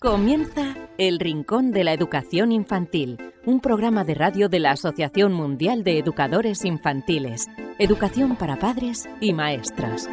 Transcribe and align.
Comienza 0.00 0.76
El 0.96 1.18
Rincón 1.18 1.72
de 1.72 1.82
la 1.82 1.92
Educación 1.92 2.52
Infantil, 2.52 3.18
un 3.44 3.58
programa 3.58 4.04
de 4.04 4.14
radio 4.14 4.48
de 4.48 4.60
la 4.60 4.70
Asociación 4.70 5.32
Mundial 5.32 5.82
de 5.82 5.98
Educadores 5.98 6.64
Infantiles, 6.64 7.48
Educación 7.80 8.36
para 8.36 8.60
Padres 8.60 9.08
y 9.20 9.32
Maestras. 9.32 10.08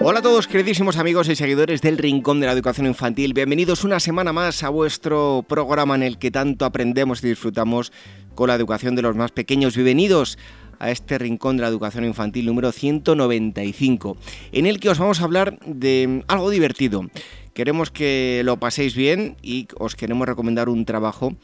Hola 0.00 0.20
a 0.20 0.22
todos, 0.22 0.48
queridísimos 0.48 0.96
amigos 0.96 1.28
y 1.28 1.36
seguidores 1.36 1.82
del 1.82 1.98
Rincón 1.98 2.40
de 2.40 2.46
la 2.46 2.52
Educación 2.52 2.86
Infantil. 2.86 3.34
Bienvenidos 3.34 3.84
una 3.84 4.00
semana 4.00 4.32
más 4.32 4.62
a 4.62 4.70
vuestro 4.70 5.44
programa 5.46 5.96
en 5.96 6.02
el 6.02 6.16
que 6.16 6.30
tanto 6.30 6.64
aprendemos 6.64 7.22
y 7.22 7.28
disfrutamos 7.28 7.92
con 8.34 8.48
la 8.48 8.54
educación 8.54 8.96
de 8.96 9.02
los 9.02 9.16
más 9.16 9.32
pequeños. 9.32 9.74
Bienvenidos 9.74 10.38
a 10.80 10.90
este 10.90 11.18
rincón 11.18 11.56
de 11.56 11.62
la 11.62 11.68
educación 11.68 12.04
infantil 12.04 12.46
número 12.46 12.72
195, 12.72 14.16
en 14.50 14.66
el 14.66 14.80
que 14.80 14.88
os 14.88 14.98
vamos 14.98 15.20
a 15.20 15.24
hablar 15.24 15.58
de 15.64 16.24
algo 16.26 16.50
divertido. 16.50 17.06
Queremos 17.54 17.90
que 17.90 18.42
lo 18.44 18.58
paséis 18.58 18.94
bien 18.94 19.36
y 19.42 19.68
os 19.78 19.94
queremos 19.94 20.26
recomendar 20.26 20.68
un 20.68 20.84
trabajo 20.84 21.34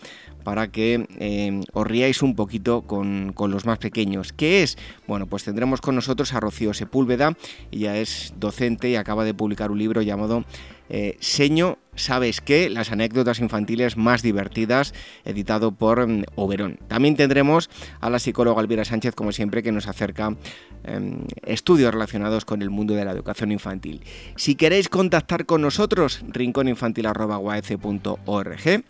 para 0.44 0.68
que 0.68 1.06
eh, 1.18 1.60
os 1.72 1.86
riáis 1.86 2.22
un 2.22 2.36
poquito 2.36 2.82
con, 2.82 3.32
con, 3.34 3.50
los 3.50 3.66
más 3.66 3.78
pequeños. 3.78 4.32
¿Qué 4.32 4.62
es? 4.62 4.78
Bueno, 5.08 5.26
pues 5.26 5.42
tendremos 5.42 5.80
con 5.80 5.96
nosotros 5.96 6.32
a 6.32 6.40
Rocío 6.40 6.72
Sepúlveda, 6.72 7.36
ella 7.72 7.98
es 7.98 8.32
docente 8.38 8.88
y 8.88 8.96
acaba 8.96 9.24
de 9.24 9.34
publicar 9.34 9.72
un 9.72 9.78
libro 9.78 10.02
llamado 10.02 10.44
eh, 10.88 11.16
Seño, 11.20 11.78
¿sabes 11.94 12.40
qué? 12.40 12.70
Las 12.70 12.92
anécdotas 12.92 13.40
infantiles 13.40 13.96
más 13.96 14.22
divertidas, 14.22 14.94
editado 15.24 15.72
por 15.72 16.06
mm, 16.06 16.24
Oberón. 16.36 16.78
También 16.88 17.16
tendremos 17.16 17.70
a 18.00 18.10
la 18.10 18.18
psicóloga 18.18 18.60
Elvira 18.60 18.84
Sánchez, 18.84 19.14
como 19.14 19.32
siempre, 19.32 19.62
que 19.62 19.72
nos 19.72 19.88
acerca 19.88 20.36
em, 20.84 21.24
estudios 21.44 21.92
relacionados 21.92 22.44
con 22.44 22.62
el 22.62 22.70
mundo 22.70 22.94
de 22.94 23.04
la 23.04 23.12
educación 23.12 23.52
infantil. 23.52 24.02
Si 24.36 24.54
queréis 24.54 24.88
contactar 24.88 25.46
con 25.46 25.62
nosotros, 25.62 26.24
rincóninfantil.org 26.28 28.84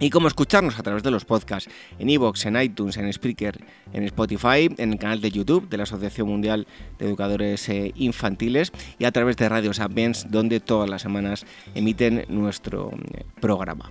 y 0.00 0.10
cómo 0.10 0.28
escucharnos 0.28 0.78
a 0.78 0.82
través 0.82 1.02
de 1.02 1.10
los 1.10 1.24
podcasts 1.24 1.70
en 1.98 2.10
iVoox, 2.10 2.46
en 2.46 2.60
iTunes, 2.60 2.96
en 2.96 3.12
Spreaker, 3.12 3.64
en 3.92 4.02
Spotify, 4.04 4.68
en 4.76 4.92
el 4.92 4.98
canal 4.98 5.20
de 5.20 5.30
YouTube 5.30 5.68
de 5.68 5.76
la 5.76 5.84
Asociación 5.84 6.28
Mundial 6.28 6.66
de 6.98 7.06
Educadores 7.06 7.68
eh, 7.68 7.92
Infantiles 7.94 8.72
y 8.98 9.04
a 9.04 9.12
través 9.12 9.36
de 9.36 9.48
Radio 9.48 9.72
Sapiens, 9.72 10.26
donde 10.30 10.60
todas 10.60 10.90
las 10.90 11.02
semanas 11.02 11.46
emiten 11.74 12.24
nuestro 12.28 12.90
eh, 12.92 13.24
programa. 13.40 13.90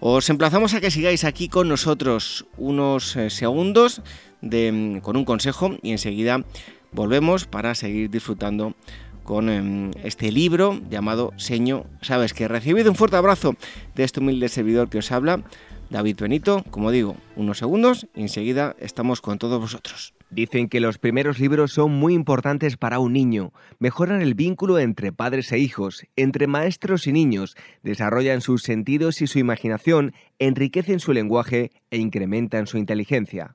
Os 0.00 0.28
emplazamos 0.30 0.74
a 0.74 0.80
que 0.80 0.90
sigáis 0.90 1.24
aquí 1.24 1.48
con 1.48 1.68
nosotros 1.68 2.46
unos 2.56 3.16
eh, 3.16 3.30
segundos 3.30 4.02
de, 4.40 5.00
con 5.02 5.16
un 5.16 5.24
consejo 5.24 5.76
y 5.82 5.92
enseguida 5.92 6.44
volvemos 6.92 7.46
para 7.46 7.74
seguir 7.74 8.10
disfrutando 8.10 8.74
con 9.24 9.48
em, 9.48 9.90
este 10.04 10.30
libro 10.30 10.80
llamado 10.88 11.32
Seño, 11.36 11.86
sabes 12.00 12.32
que 12.34 12.46
recibido 12.46 12.90
un 12.90 12.96
fuerte 12.96 13.16
abrazo 13.16 13.56
de 13.96 14.04
este 14.04 14.20
humilde 14.20 14.48
servidor 14.48 14.88
que 14.88 14.98
os 14.98 15.10
habla, 15.10 15.42
David 15.90 16.18
Benito, 16.20 16.64
como 16.70 16.90
digo, 16.90 17.16
unos 17.36 17.58
segundos 17.58 18.06
y 18.14 18.22
enseguida 18.22 18.74
estamos 18.78 19.20
con 19.20 19.38
todos 19.38 19.60
vosotros. 19.60 20.14
Dicen 20.30 20.68
que 20.68 20.80
los 20.80 20.98
primeros 20.98 21.38
libros 21.38 21.72
son 21.72 21.92
muy 21.92 22.14
importantes 22.14 22.76
para 22.76 22.98
un 22.98 23.12
niño, 23.12 23.52
mejoran 23.78 24.20
el 24.20 24.34
vínculo 24.34 24.78
entre 24.78 25.12
padres 25.12 25.52
e 25.52 25.58
hijos, 25.58 26.06
entre 26.16 26.46
maestros 26.46 27.06
y 27.06 27.12
niños, 27.12 27.56
desarrollan 27.82 28.40
sus 28.40 28.62
sentidos 28.62 29.22
y 29.22 29.26
su 29.26 29.38
imaginación, 29.38 30.12
enriquecen 30.38 30.98
su 30.98 31.12
lenguaje 31.12 31.70
e 31.90 31.98
incrementan 31.98 32.66
su 32.66 32.78
inteligencia. 32.78 33.54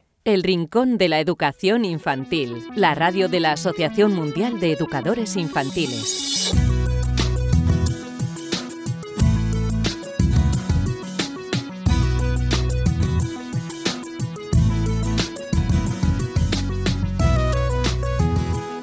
El 0.23 0.43
Rincón 0.43 0.99
de 0.99 1.09
la 1.09 1.19
Educación 1.19 1.83
Infantil, 1.83 2.63
la 2.75 2.93
radio 2.93 3.27
de 3.27 3.39
la 3.39 3.53
Asociación 3.53 4.13
Mundial 4.13 4.59
de 4.59 4.73
Educadores 4.73 5.35
Infantiles. 5.35 6.53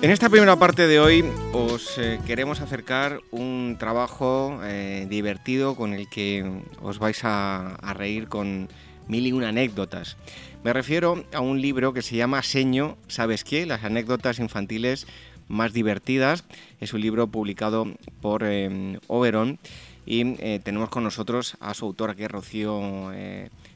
En 0.02 0.10
esta 0.10 0.28
primera 0.28 0.56
parte 0.56 0.88
de 0.88 0.98
hoy 0.98 1.24
os 1.52 1.98
eh, 1.98 2.18
queremos 2.26 2.60
acercar 2.60 3.20
un 3.30 3.76
trabajo 3.78 4.58
eh, 4.64 5.06
divertido 5.08 5.76
con 5.76 5.92
el 5.92 6.08
que 6.08 6.62
os 6.82 6.98
vais 6.98 7.20
a, 7.22 7.76
reír 7.94 8.26
con 8.26 8.68
mil 9.06 9.26
y 9.26 9.32
una 9.32 9.50
anécdotas. 9.50 10.16
Me 10.64 10.72
refiero 10.72 11.24
a 11.32 11.40
un 11.40 11.60
libro 11.60 11.92
que 11.92 12.02
se 12.02 12.16
llama 12.16 12.42
Seño, 12.42 12.96
¿sabes 13.06 13.44
qué? 13.44 13.64
Las 13.64 13.84
anécdotas 13.84 14.38
infantiles 14.38 15.06
más 15.46 15.72
divertidas. 15.72 16.44
Es 16.80 16.92
un 16.92 17.00
libro 17.00 17.28
publicado 17.28 17.86
por 18.20 18.42
eh, 18.44 18.98
Oberon 19.06 19.58
y 20.04 20.34
tenemos 20.60 20.88
con 20.88 21.04
nosotros 21.04 21.56
a 21.60 21.74
su 21.74 21.84
autora 21.86 22.14
que 22.14 22.24
es 22.24 22.30
Rocío 22.30 23.12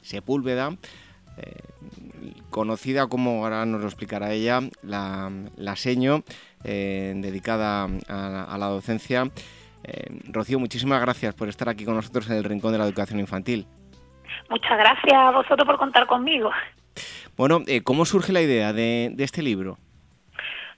Sepúlveda 0.03 0.77
conocida 2.51 3.07
como, 3.07 3.45
ahora 3.45 3.67
nos 3.67 3.81
lo 3.81 3.87
explicará 3.87 4.33
ella, 4.33 4.61
la, 4.83 5.77
Seño, 5.77 6.23
eh, 6.65 7.15
dedicada 7.17 7.89
a, 8.09 8.57
la 8.59 8.67
docencia. 8.67 9.31
Eh, 9.85 10.21
Rocío, 10.29 10.59
muchísimas 10.59 11.01
gracias 11.01 11.35
por 11.35 11.49
estar 11.49 11.69
aquí 11.69 11.85
con 11.85 11.95
nosotros 11.95 12.29
en 12.29 12.37
el 12.37 12.45
Rincón 12.45 12.73
de 12.73 12.79
la 12.79 12.85
Educación 12.85 13.19
Infantil. 13.19 13.67
Muchas 14.49 14.79
gracias 14.79 15.15
a 15.15 15.31
vosotros 15.31 15.67
por 15.67 15.79
contar 15.79 16.07
conmigo. 16.07 16.51
Bueno, 17.37 17.61
eh, 17.67 17.83
¿cómo 17.83 18.05
surge 18.05 18.33
la 18.33 18.43
idea 18.43 18.73
de, 18.73 19.11
de, 19.15 19.25
este 19.25 19.43
libro? 19.43 19.79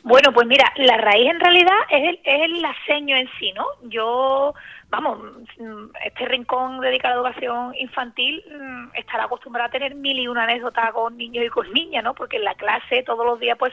Bueno, 0.03 0.33
pues 0.33 0.47
mira, 0.47 0.71
la 0.77 0.99
raíz 0.99 1.31
en 1.31 1.41
realidad 1.41 1.79
es 1.91 2.09
el, 2.09 2.21
es 2.25 2.43
el 2.43 2.67
Seño 2.87 3.17
en 3.17 3.29
sí, 3.39 3.53
¿no? 3.53 3.67
Yo 3.85 4.55
vamos, 4.91 5.19
mm, 5.59 5.87
este 6.05 6.27
rincón 6.27 6.81
dedicado 6.81 7.21
a 7.21 7.23
la 7.23 7.31
educación 7.31 7.75
infantil 7.77 8.45
mm, 8.49 8.95
estará 8.95 9.25
acostumbrado 9.25 9.69
a 9.69 9.73
tener 9.73 9.95
mil 9.95 10.19
y 10.19 10.29
una 10.29 10.45
anécdotas 10.45 10.93
con 10.93 11.17
niños 11.17 11.45
y 11.45 11.49
con 11.49 11.73
niñas, 11.73 12.05
¿no? 12.05 12.15
Porque 12.15 12.37
en 12.37 12.45
la 12.45 12.55
clase 12.55 13.03
todos 13.03 13.27
los 13.27 13.41
días 13.41 13.57
pues 13.59 13.73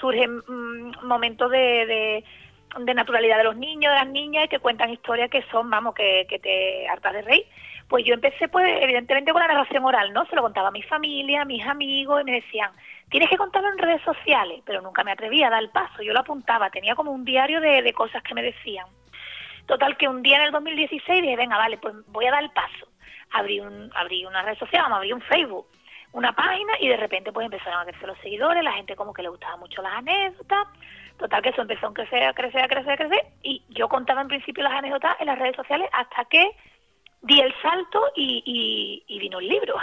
surgen 0.00 0.38
mm, 0.46 1.06
momentos 1.06 1.50
de, 1.50 1.58
de, 1.58 2.24
naturalidad 2.94 3.38
de 3.38 3.44
los 3.44 3.56
niños, 3.56 3.92
de 3.92 3.98
las 3.98 4.08
niñas, 4.08 4.48
que 4.48 4.58
cuentan 4.58 4.90
historias 4.90 5.30
que 5.30 5.42
son, 5.50 5.70
vamos, 5.70 5.94
que, 5.94 6.26
que 6.28 6.38
te 6.38 6.88
hartas 6.88 7.12
de 7.14 7.22
reír. 7.22 7.46
Pues 7.88 8.04
yo 8.04 8.14
empecé, 8.14 8.48
pues, 8.48 8.82
evidentemente 8.82 9.32
con 9.32 9.40
la 9.40 9.48
narración 9.48 9.84
oral, 9.84 10.12
¿no? 10.12 10.26
Se 10.26 10.36
lo 10.36 10.42
contaba 10.42 10.68
a 10.68 10.72
mi 10.72 10.82
familia, 10.82 11.42
a 11.42 11.44
mis 11.46 11.66
amigos, 11.66 12.20
y 12.20 12.24
me 12.24 12.32
decían, 12.32 12.70
tienes 13.08 13.30
que 13.30 13.38
contarlo 13.38 13.70
en 13.70 13.78
redes 13.78 14.02
sociales, 14.02 14.62
pero 14.66 14.82
nunca 14.82 15.04
me 15.04 15.12
atrevía 15.12 15.46
a 15.46 15.50
dar 15.50 15.62
el 15.62 15.70
paso. 15.70 16.02
Yo 16.02 16.12
lo 16.12 16.20
apuntaba, 16.20 16.70
tenía 16.70 16.94
como 16.94 17.12
un 17.12 17.24
diario 17.24 17.60
de, 17.60 17.82
de 17.82 17.92
cosas 17.94 18.22
que 18.22 18.34
me 18.34 18.42
decían. 18.42 18.86
Total, 19.66 19.96
que 19.96 20.08
un 20.08 20.22
día 20.22 20.38
en 20.38 20.44
el 20.44 20.52
2016 20.52 21.22
dije, 21.22 21.36
venga, 21.36 21.58
vale, 21.58 21.76
pues 21.78 21.94
voy 22.06 22.26
a 22.26 22.30
dar 22.30 22.42
el 22.42 22.50
paso. 22.50 22.88
Abrí, 23.32 23.60
un, 23.60 23.90
abrí 23.94 24.24
una 24.24 24.42
red 24.42 24.56
social, 24.58 24.82
vamos, 24.82 24.96
abrí 24.96 25.12
un 25.12 25.20
Facebook, 25.20 25.66
una 26.12 26.32
página, 26.32 26.72
y 26.80 26.88
de 26.88 26.96
repente 26.96 27.32
pues 27.32 27.44
empezaron 27.44 27.80
a 27.80 27.84
crecer 27.84 28.08
los 28.08 28.18
seguidores, 28.18 28.64
la 28.64 28.72
gente 28.72 28.96
como 28.96 29.12
que 29.12 29.22
le 29.22 29.28
gustaba 29.28 29.56
mucho 29.58 29.82
las 29.82 29.92
anécdotas. 29.92 30.68
Total, 31.18 31.42
que 31.42 31.48
eso 31.48 31.62
empezó 31.62 31.88
a 31.88 31.94
crecer, 31.94 32.22
a 32.22 32.32
crecer, 32.32 32.64
a 32.64 32.68
crecer, 32.68 32.92
a 32.92 32.96
crecer, 32.96 33.26
y 33.42 33.62
yo 33.70 33.88
contaba 33.88 34.20
en 34.22 34.28
principio 34.28 34.62
las 34.62 34.72
anécdotas 34.72 35.16
en 35.20 35.26
las 35.26 35.38
redes 35.38 35.56
sociales 35.56 35.88
hasta 35.92 36.24
que 36.26 36.50
di 37.22 37.40
el 37.40 37.52
salto 37.60 38.00
y, 38.14 39.04
vino 39.08 39.40
el 39.40 39.48
libro. 39.48 39.74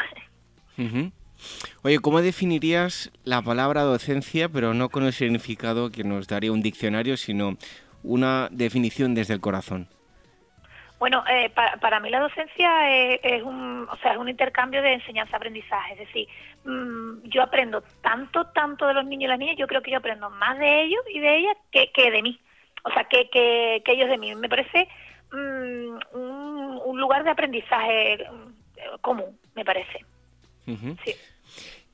Oye, 1.83 1.99
¿cómo 1.99 2.21
definirías 2.21 3.11
la 3.23 3.41
palabra 3.41 3.81
docencia, 3.81 4.47
pero 4.49 4.73
no 4.73 4.89
con 4.89 5.03
el 5.03 5.13
significado 5.13 5.91
que 5.91 6.03
nos 6.03 6.27
daría 6.27 6.51
un 6.51 6.61
diccionario, 6.61 7.17
sino 7.17 7.57
una 8.03 8.47
definición 8.51 9.13
desde 9.13 9.33
el 9.33 9.41
corazón? 9.41 9.89
Bueno, 10.97 11.23
eh, 11.29 11.51
para, 11.81 11.99
mí 11.99 12.09
la 12.09 12.21
docencia 12.21 12.89
es, 12.89 13.43
un, 13.43 13.87
o 13.91 13.97
sea, 13.97 14.13
es 14.13 14.17
un 14.17 14.29
intercambio 14.29 14.81
de 14.81 14.93
enseñanza-aprendizaje. 14.93 15.93
Es 15.93 15.99
decir, 15.99 16.27
mm, 16.63 17.04
yo 17.35 17.43
aprendo 17.43 17.83
tanto, 18.01 18.47
tanto 18.47 18.87
de 18.87 18.93
los 18.93 19.05
niños 19.05 19.25
y 19.25 19.27
las 19.27 19.39
niñas, 19.39 19.57
yo 19.57 19.67
creo 19.67 19.81
que 19.81 19.91
yo 19.91 19.97
aprendo 19.97 20.29
más 20.29 20.57
de 20.57 20.83
ellos 20.83 21.01
y 21.13 21.19
de 21.19 21.37
ellas 21.37 21.57
que, 21.71 21.91
que 21.91 22.09
de 22.09 22.21
mí. 22.21 22.39
O 22.83 22.91
sea, 22.91 23.03
que, 23.03 23.29
que, 23.29 23.81
que 23.85 23.91
ellos 23.91 24.09
de 24.09 24.17
mí. 24.17 24.33
Me 24.35 24.49
parece 24.49 24.87
Mm, 25.31 25.97
un, 26.13 26.99
lugar 26.99 27.23
de 27.23 27.31
aprendizaje 27.31 28.17
mm, 28.31 28.99
común, 29.01 29.37
me 29.53 29.65
parece. 29.65 30.05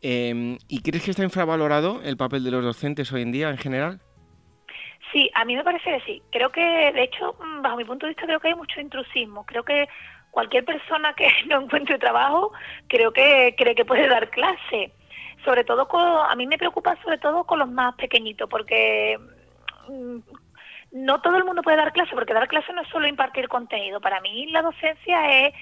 Em, 0.02 0.58
¿Y 0.68 0.82
crees 0.82 1.04
que 1.04 1.12
está 1.12 1.24
infravalorado 1.24 2.02
el 2.04 2.18
papel 2.18 2.44
de 2.44 2.52
los 2.52 2.64
docentes 2.64 3.12
hoy 3.12 3.24
en 3.24 3.32
día 3.32 3.50
en 3.50 3.58
general? 3.58 4.00
Sí, 5.12 5.30
a 5.34 5.44
mí 5.44 5.56
me 5.56 5.64
parece 5.64 5.92
que 5.92 6.02
sí. 6.06 6.22
Creo 6.32 6.52
que, 6.52 6.62
de 6.62 7.04
hecho, 7.04 7.36
mm, 7.40 7.62
bajo 7.62 7.78
mi 7.78 7.86
punto 7.86 8.06
de 8.06 8.12
vista, 8.12 8.26
creo 8.26 8.40
que 8.40 8.50
hay 8.50 8.56
mucho 8.56 8.80
intrusismo. 8.80 9.46
Creo 9.46 9.64
que 9.64 9.88
cualquier 10.30 10.64
persona 10.64 11.14
que 11.14 11.28
no 11.48 11.62
encuentre 11.62 11.98
trabajo, 11.98 12.54
creo 12.88 13.12
que 13.12 13.56
cree 13.58 13.76
que 13.76 13.86
puede 13.86 14.08
dar 14.08 14.30
clase. 14.30 14.94
Sobre 15.44 15.64
todo, 15.64 15.88
a 16.24 16.36
mí 16.36 16.46
me 16.46 16.58
preocupa 16.58 16.98
sobre 17.04 17.18
todo 17.18 17.44
con 17.46 17.60
los 17.60 17.70
más 17.70 17.96
pequeñitos, 17.96 18.50
porque 18.50 19.18
no 20.92 21.22
todo 21.22 21.38
el 21.38 21.46
mundo 21.46 21.62
puede 21.64 21.78
dar 21.78 21.94
clase, 21.94 22.12
porque 22.14 22.34
dar 22.34 22.48
clase 22.48 22.74
no 22.74 22.82
es 22.82 22.88
solo 22.90 23.08
impartir 23.08 23.48
contenido. 23.48 24.02
Para 24.02 24.20
mí 24.22 24.48
la 24.48 24.62
docencia 24.62 25.46
es 25.46 25.54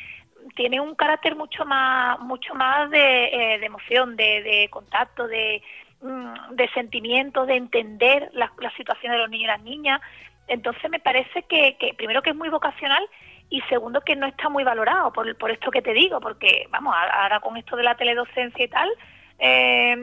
tiene 0.55 0.79
un 0.79 0.95
carácter 0.95 1.35
mucho 1.35 1.65
más 1.65 2.19
mucho 2.19 2.53
más 2.55 2.89
de, 2.89 3.25
eh, 3.25 3.65
emoción, 3.65 4.15
de, 4.15 4.67
contacto, 4.71 5.27
de, 5.27 5.61
mm, 6.01 6.55
de 6.55 6.69
sentimiento, 6.69 7.45
de 7.45 7.55
entender 7.55 8.29
la, 8.33 8.51
situación 8.75 9.11
de 9.11 9.17
los 9.19 9.29
niños 9.29 9.43
y 9.43 9.47
las 9.47 9.61
niñas. 9.61 10.01
Entonces 10.47 10.89
me 10.89 10.99
parece 10.99 11.43
que, 11.43 11.77
primero 11.97 12.21
que 12.21 12.31
es 12.31 12.35
muy 12.35 12.49
vocacional 12.49 13.03
y 13.49 13.61
segundo 13.61 14.01
que 14.01 14.15
no 14.15 14.25
está 14.25 14.49
muy 14.49 14.63
valorado 14.63 15.11
por, 15.11 15.35
por 15.37 15.51
esto 15.51 15.71
que 15.71 15.81
te 15.81 15.93
digo, 15.93 16.19
porque 16.19 16.67
vamos, 16.69 16.95
ahora 16.95 17.39
con 17.39 17.57
esto 17.57 17.75
de 17.75 17.83
la 17.83 17.95
teledocencia 17.95 18.65
y 18.65 18.67
tal, 18.67 18.89
eh, 19.39 19.95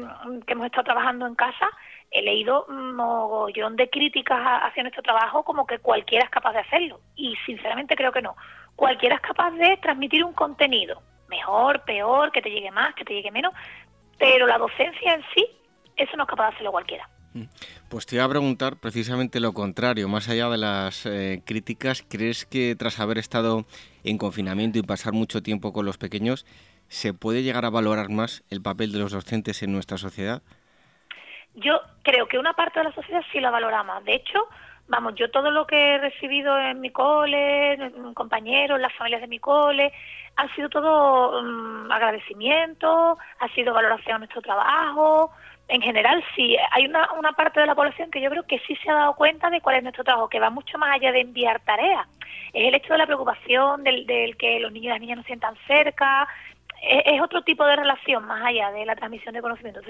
que 0.46 0.52
hemos 0.52 0.66
estado 0.66 0.84
trabajando 0.84 1.26
en 1.26 1.34
casa, 1.34 1.68
he 2.10 2.22
leído 2.22 2.66
mogollón 2.68 3.76
de 3.76 3.90
críticas 3.90 4.38
hacia 4.62 4.82
nuestro 4.82 5.02
trabajo 5.02 5.44
como 5.44 5.66
que 5.66 5.78
cualquiera 5.78 6.24
es 6.24 6.30
capaz 6.30 6.52
de 6.52 6.60
hacerlo. 6.60 7.00
Y 7.14 7.34
sinceramente 7.44 7.96
creo 7.96 8.12
que 8.12 8.22
no. 8.22 8.36
Cualquiera 8.74 9.16
es 9.16 9.22
capaz 9.22 9.52
de 9.52 9.76
transmitir 9.78 10.24
un 10.24 10.32
contenido, 10.32 11.02
mejor, 11.28 11.82
peor, 11.84 12.32
que 12.32 12.42
te 12.42 12.50
llegue 12.50 12.70
más, 12.70 12.94
que 12.94 13.04
te 13.04 13.14
llegue 13.14 13.30
menos, 13.30 13.52
pero 14.18 14.46
la 14.46 14.58
docencia 14.58 15.14
en 15.14 15.22
sí, 15.34 15.46
eso 15.96 16.16
no 16.16 16.24
es 16.24 16.28
capaz 16.28 16.48
de 16.48 16.54
hacerlo 16.54 16.72
cualquiera. 16.72 17.08
Mm. 17.34 17.44
Pues 17.88 18.06
te 18.06 18.16
iba 18.16 18.24
a 18.24 18.28
preguntar 18.28 18.76
precisamente 18.76 19.40
lo 19.40 19.52
contrario, 19.52 20.08
más 20.08 20.28
allá 20.28 20.48
de 20.48 20.58
las 20.58 21.04
eh, 21.06 21.42
críticas, 21.44 22.04
¿crees 22.08 22.46
que 22.46 22.74
tras 22.76 22.98
haber 22.98 23.18
estado 23.18 23.66
en 24.04 24.18
confinamiento 24.18 24.78
y 24.78 24.82
pasar 24.82 25.12
mucho 25.12 25.42
tiempo 25.42 25.72
con 25.72 25.84
los 25.84 25.98
pequeños, 25.98 26.46
se 26.88 27.12
puede 27.14 27.42
llegar 27.42 27.64
a 27.64 27.70
valorar 27.70 28.10
más 28.10 28.42
el 28.50 28.62
papel 28.62 28.92
de 28.92 28.98
los 28.98 29.12
docentes 29.12 29.62
en 29.62 29.72
nuestra 29.72 29.98
sociedad? 29.98 30.42
yo 31.56 31.80
creo 32.02 32.28
que 32.28 32.38
una 32.38 32.52
parte 32.52 32.78
de 32.78 32.84
la 32.84 32.92
sociedad 32.92 33.22
sí 33.32 33.40
la 33.40 33.50
valora 33.50 33.82
más. 33.82 34.04
De 34.04 34.14
hecho, 34.14 34.46
vamos, 34.88 35.14
yo 35.16 35.30
todo 35.30 35.50
lo 35.50 35.66
que 35.66 35.94
he 35.94 35.98
recibido 35.98 36.56
en 36.58 36.80
mi 36.80 36.90
cole, 36.90 37.72
en 37.72 38.14
compañeros, 38.14 38.80
las 38.80 38.94
familias 38.94 39.22
de 39.22 39.26
mi 39.26 39.38
cole, 39.38 39.92
ha 40.36 40.54
sido 40.54 40.68
todo 40.68 41.42
mm, 41.42 41.90
agradecimiento, 41.90 43.18
ha 43.40 43.48
sido 43.54 43.72
valoración 43.72 44.16
de 44.16 44.18
nuestro 44.18 44.42
trabajo. 44.42 45.32
En 45.68 45.80
general, 45.80 46.22
sí, 46.36 46.56
hay 46.72 46.86
una, 46.86 47.10
una 47.14 47.32
parte 47.32 47.58
de 47.58 47.66
la 47.66 47.74
población 47.74 48.10
que 48.10 48.20
yo 48.20 48.30
creo 48.30 48.44
que 48.44 48.60
sí 48.60 48.76
se 48.76 48.90
ha 48.90 48.94
dado 48.94 49.14
cuenta 49.14 49.50
de 49.50 49.60
cuál 49.60 49.76
es 49.76 49.82
nuestro 49.82 50.04
trabajo, 50.04 50.28
que 50.28 50.38
va 50.38 50.50
mucho 50.50 50.78
más 50.78 50.94
allá 50.94 51.10
de 51.10 51.22
enviar 51.22 51.60
tareas. 51.60 52.06
Es 52.52 52.68
el 52.68 52.74
hecho 52.74 52.92
de 52.92 52.98
la 52.98 53.06
preocupación, 53.06 53.82
del, 53.82 54.06
del 54.06 54.36
que 54.36 54.60
los 54.60 54.70
niños 54.70 54.86
y 54.86 54.90
las 54.90 55.00
niñas 55.00 55.16
nos 55.16 55.26
sientan 55.26 55.56
cerca, 55.66 56.28
es, 56.82 57.20
otro 57.20 57.42
tipo 57.42 57.64
de 57.64 57.76
relación 57.76 58.24
más 58.26 58.44
allá 58.44 58.70
de 58.70 58.84
la 58.84 58.96
transmisión 58.96 59.34
de 59.34 59.42
conocimiento. 59.42 59.80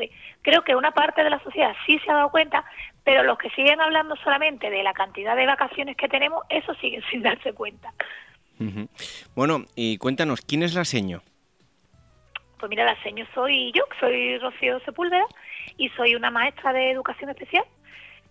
creo 0.42 0.62
que 0.62 0.74
una 0.74 0.92
parte 0.92 1.22
de 1.22 1.30
la 1.30 1.38
sociedad 1.40 1.74
sí 1.86 1.98
se 2.00 2.10
ha 2.10 2.14
dado 2.14 2.30
cuenta, 2.30 2.64
pero 3.04 3.22
los 3.22 3.38
que 3.38 3.50
siguen 3.50 3.80
hablando 3.80 4.16
solamente 4.16 4.70
de 4.70 4.82
la 4.82 4.92
cantidad 4.92 5.36
de 5.36 5.46
vacaciones 5.46 5.96
que 5.96 6.08
tenemos, 6.08 6.42
eso 6.48 6.74
siguen 6.74 7.02
sin 7.10 7.22
darse 7.22 7.52
cuenta. 7.52 7.92
Bueno, 9.34 9.64
y 9.74 9.98
cuéntanos, 9.98 10.40
¿quién 10.40 10.62
es 10.62 10.74
la 10.74 10.86
seño? 10.86 11.22
Pues 12.58 12.70
mira, 12.70 12.84
la 12.84 13.00
seño 13.02 13.26
soy 13.34 13.70
yo, 13.72 13.84
soy 14.00 14.38
Rocío 14.38 14.80
Sepúlveda 14.80 15.26
y 15.76 15.90
soy 15.90 16.14
una 16.14 16.30
maestra 16.30 16.72
de 16.72 16.90
educación 16.90 17.28
especial. 17.30 17.64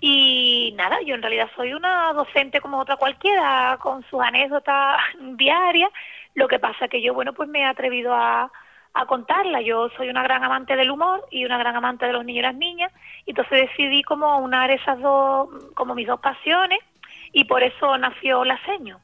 Y 0.01 0.73
nada, 0.75 0.97
yo 1.05 1.15
en 1.15 1.21
realidad 1.21 1.49
soy 1.55 1.73
una 1.73 2.11
docente 2.13 2.59
como 2.59 2.79
otra 2.79 2.97
cualquiera, 2.97 3.77
con 3.79 4.03
sus 4.09 4.21
anécdotas 4.21 4.97
diarias, 5.37 5.91
lo 6.35 6.47
que 6.47 6.59
pasa 6.59 6.87
que 6.87 7.01
yo, 7.01 7.13
bueno, 7.13 7.33
pues 7.33 7.49
me 7.49 7.61
he 7.61 7.65
atrevido 7.65 8.13
a, 8.13 8.51
contarla. 9.09 9.61
Yo 9.61 9.89
soy 9.97 10.07
una 10.07 10.23
gran 10.23 10.41
amante 10.41 10.77
del 10.77 10.89
humor 10.89 11.25
y 11.29 11.43
una 11.43 11.57
gran 11.57 11.75
amante 11.75 12.05
de 12.05 12.13
los 12.13 12.23
niños 12.23 12.39
y 12.39 12.43
las 12.43 12.55
niñas, 12.55 12.93
entonces 13.25 13.67
decidí 13.67 14.03
como 14.03 14.37
unar 14.37 14.71
esas 14.71 15.01
dos, 15.01 15.49
como 15.73 15.95
mis 15.95 16.07
dos 16.07 16.21
pasiones, 16.21 16.79
y 17.33 17.43
por 17.43 17.61
eso 17.61 17.97
nació 17.97 18.45
La 18.45 18.57
Seño. 18.65 19.01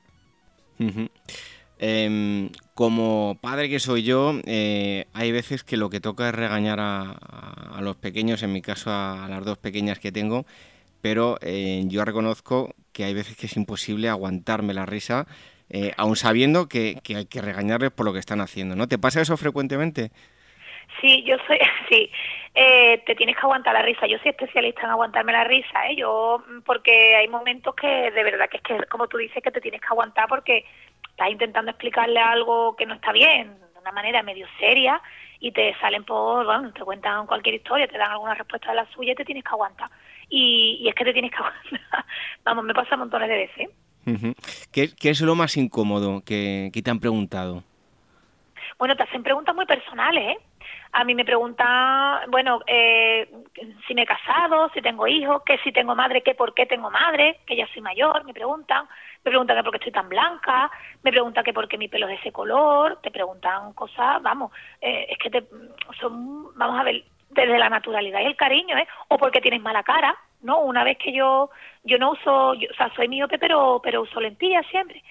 Em, 1.77 2.49
como 2.73 3.37
padre 3.41 3.67
que 3.67 3.79
soy 3.79 4.03
yo, 4.03 4.33
eh, 4.45 5.07
hay 5.13 5.33
veces 5.33 5.65
que 5.65 5.75
lo 5.75 5.89
que 5.89 5.99
toca 5.99 6.29
es 6.29 6.35
regañar 6.35 6.79
a, 6.79 7.79
los 7.81 7.97
pequeños, 7.97 8.43
en 8.43 8.53
mi 8.53 8.61
caso 8.61 8.91
a, 8.91 9.27
las 9.29 9.43
dos 9.43 9.57
pequeñas 9.57 9.99
que 9.99 10.13
tengo, 10.13 10.45
pero 11.01 11.37
eh, 11.41 11.83
yo 11.87 12.05
reconozco 12.05 12.73
que 12.93 13.03
hay 13.03 13.13
veces 13.13 13.35
que 13.35 13.47
es 13.47 13.57
imposible 13.57 14.07
aguantarme 14.07 14.73
la 14.73 14.85
risa 14.85 15.27
eh, 15.73 15.93
aún 15.95 16.17
sabiendo 16.17 16.67
que, 16.67 16.97
hay 17.15 17.25
que 17.25 17.41
regañarles 17.41 17.91
por 17.91 18.05
lo 18.05 18.11
que 18.11 18.19
están 18.19 18.41
haciendo, 18.41 18.75
¿no? 18.75 18.87
¿Te 18.87 18.99
pasa 18.99 19.21
eso 19.21 19.37
frecuentemente? 19.37 20.11
Sí, 20.99 21.23
yo 21.23 21.37
soy, 21.47 21.59
sí, 21.89 22.11
eh, 22.53 23.01
te 23.05 23.15
tienes 23.15 23.37
que 23.37 23.41
aguantar 23.43 23.73
la 23.73 23.81
risa. 23.81 24.05
Yo 24.05 24.17
soy 24.19 24.31
especialista 24.31 24.81
en 24.81 24.89
aguantarme 24.89 25.31
la 25.31 25.45
risa, 25.45 25.87
¿eh? 25.87 25.95
Yo, 25.95 26.43
mm, 26.45 26.61
porque 26.63 27.15
hay 27.15 27.29
momentos 27.29 27.73
que 27.75 28.11
de 28.11 28.23
verdad 28.23 28.49
que 28.49 28.57
es 28.57 28.63
que, 28.63 28.77
como 28.87 29.07
tú 29.07 29.17
dices, 29.17 29.41
que 29.41 29.51
te 29.51 29.61
tienes 29.61 29.79
que 29.79 29.87
aguantar 29.87 30.27
porque 30.27 30.65
estás 31.09 31.29
intentando 31.29 31.71
explicarle 31.71 32.19
algo 32.19 32.75
que 32.75 32.85
no 32.85 32.95
está 32.95 33.13
bien, 33.13 33.57
de 33.73 33.79
una 33.79 33.93
manera 33.93 34.23
medio 34.23 34.47
seria, 34.59 35.01
y 35.39 35.53
te 35.53 35.73
salen 35.79 36.03
por, 36.03 36.45
bueno, 36.45 36.73
te 36.73 36.81
cuentan 36.81 37.27
cualquier 37.27 37.55
historia, 37.55 37.87
te 37.87 37.97
dan 37.97 38.11
alguna 38.11 38.35
respuesta 38.35 38.71
de 38.71 38.75
la 38.75 38.85
suya 38.87 39.13
y 39.13 39.15
te 39.15 39.25
tienes 39.25 39.45
que 39.45 39.51
aguantar. 39.51 39.89
Y, 40.27 40.79
y 40.81 40.89
es 40.89 40.95
que 40.95 41.05
te 41.05 41.13
tienes 41.13 41.31
que 41.31 41.37
aguantar. 41.41 42.05
Vamos, 42.43 42.65
me 42.65 42.73
pasa 42.73 42.97
montones 42.97 43.29
de 43.29 43.37
veces. 43.37 43.69
¿Qué, 44.71 44.91
es 45.01 45.21
lo 45.21 45.35
más 45.35 45.57
incómodo 45.57 46.21
que, 46.25 46.71
te 46.71 46.91
han 46.91 46.99
preguntado? 46.99 47.63
Bueno, 48.77 48.95
te 48.95 49.03
hacen 49.03 49.23
preguntas 49.23 49.55
muy 49.55 49.65
personales, 49.65 50.35
¿eh? 50.35 50.37
A 50.93 51.05
mí 51.05 51.15
me 51.15 51.23
preguntan, 51.23 52.29
bueno, 52.29 52.59
eh, 52.67 53.29
si 53.87 53.93
me 53.93 54.01
he 54.01 54.05
casado, 54.05 54.69
si 54.73 54.81
tengo 54.81 55.07
hijos, 55.07 55.41
que 55.45 55.57
si 55.59 55.71
tengo 55.71 55.95
madre, 55.95 56.21
que 56.21 56.35
por 56.35 56.53
qué 56.53 56.65
tengo 56.65 56.91
madre, 56.91 57.39
que 57.45 57.55
ya 57.55 57.65
soy 57.73 57.81
mayor, 57.81 58.25
me 58.25 58.33
preguntan. 58.33 58.87
Me 59.23 59.29
preguntan 59.29 59.55
que 59.55 59.63
por 59.63 59.71
qué 59.71 59.77
estoy 59.77 59.93
tan 59.93 60.09
blanca, 60.09 60.69
me 61.03 61.11
preguntan 61.11 61.43
que 61.43 61.53
por 61.53 61.67
qué 61.67 61.77
mi 61.77 61.87
pelo 61.87 62.07
es 62.07 62.15
de 62.15 62.19
ese 62.19 62.31
color, 62.31 62.99
te 63.01 63.11
preguntan 63.11 63.71
cosas, 63.73 64.21
vamos, 64.21 64.51
eh, 64.81 65.05
es 65.09 65.17
que 65.19 65.29
te, 65.29 65.45
son, 65.99 66.57
vamos 66.57 66.79
a 66.79 66.83
ver, 66.83 67.05
desde 67.29 67.59
la 67.59 67.69
naturalidad 67.69 68.19
y 68.19 68.25
el 68.25 68.35
cariño, 68.35 68.75
¿eh? 68.77 68.87
O 69.07 69.17
porque 69.17 69.39
tienes 69.39 69.61
mala 69.61 69.83
cara, 69.83 70.17
¿no? 70.41 70.61
Una 70.61 70.83
vez 70.83 70.97
que 70.97 71.13
yo, 71.13 71.49
yo 71.83 71.97
no 71.97 72.11
uso, 72.11 72.49
o 72.49 72.73
sea, 72.77 72.91
soy 72.95 73.07
miope, 73.07 73.37
pero, 73.37 73.79
pero 73.83 74.01
uso 74.01 74.19
lentillas 74.19 74.65
siempre. 74.67 75.03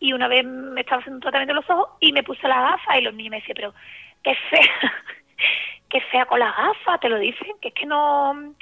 Y 0.00 0.12
una 0.12 0.28
vez 0.28 0.44
me 0.44 0.80
estaba 0.80 1.00
haciendo 1.00 1.16
un 1.16 1.22
tratamiento 1.22 1.54
de 1.54 1.60
los 1.60 1.70
ojos 1.70 1.96
y 2.00 2.12
me 2.12 2.22
puse 2.22 2.46
las 2.46 2.70
gafas 2.70 2.98
y 2.98 3.02
los 3.02 3.14
niños 3.14 3.30
me 3.32 3.40
decían, 3.40 3.56
pero 3.56 3.74
qué 4.22 4.34
fea, 4.50 4.92
qué 5.90 6.00
fea 6.02 6.26
con 6.26 6.38
las 6.38 6.56
gafas, 6.56 7.00
te 7.00 7.08
lo 7.08 7.18
dicen, 7.18 7.54
que 7.60 7.68
es 7.68 7.74
que 7.74 7.86
no, 7.86 8.54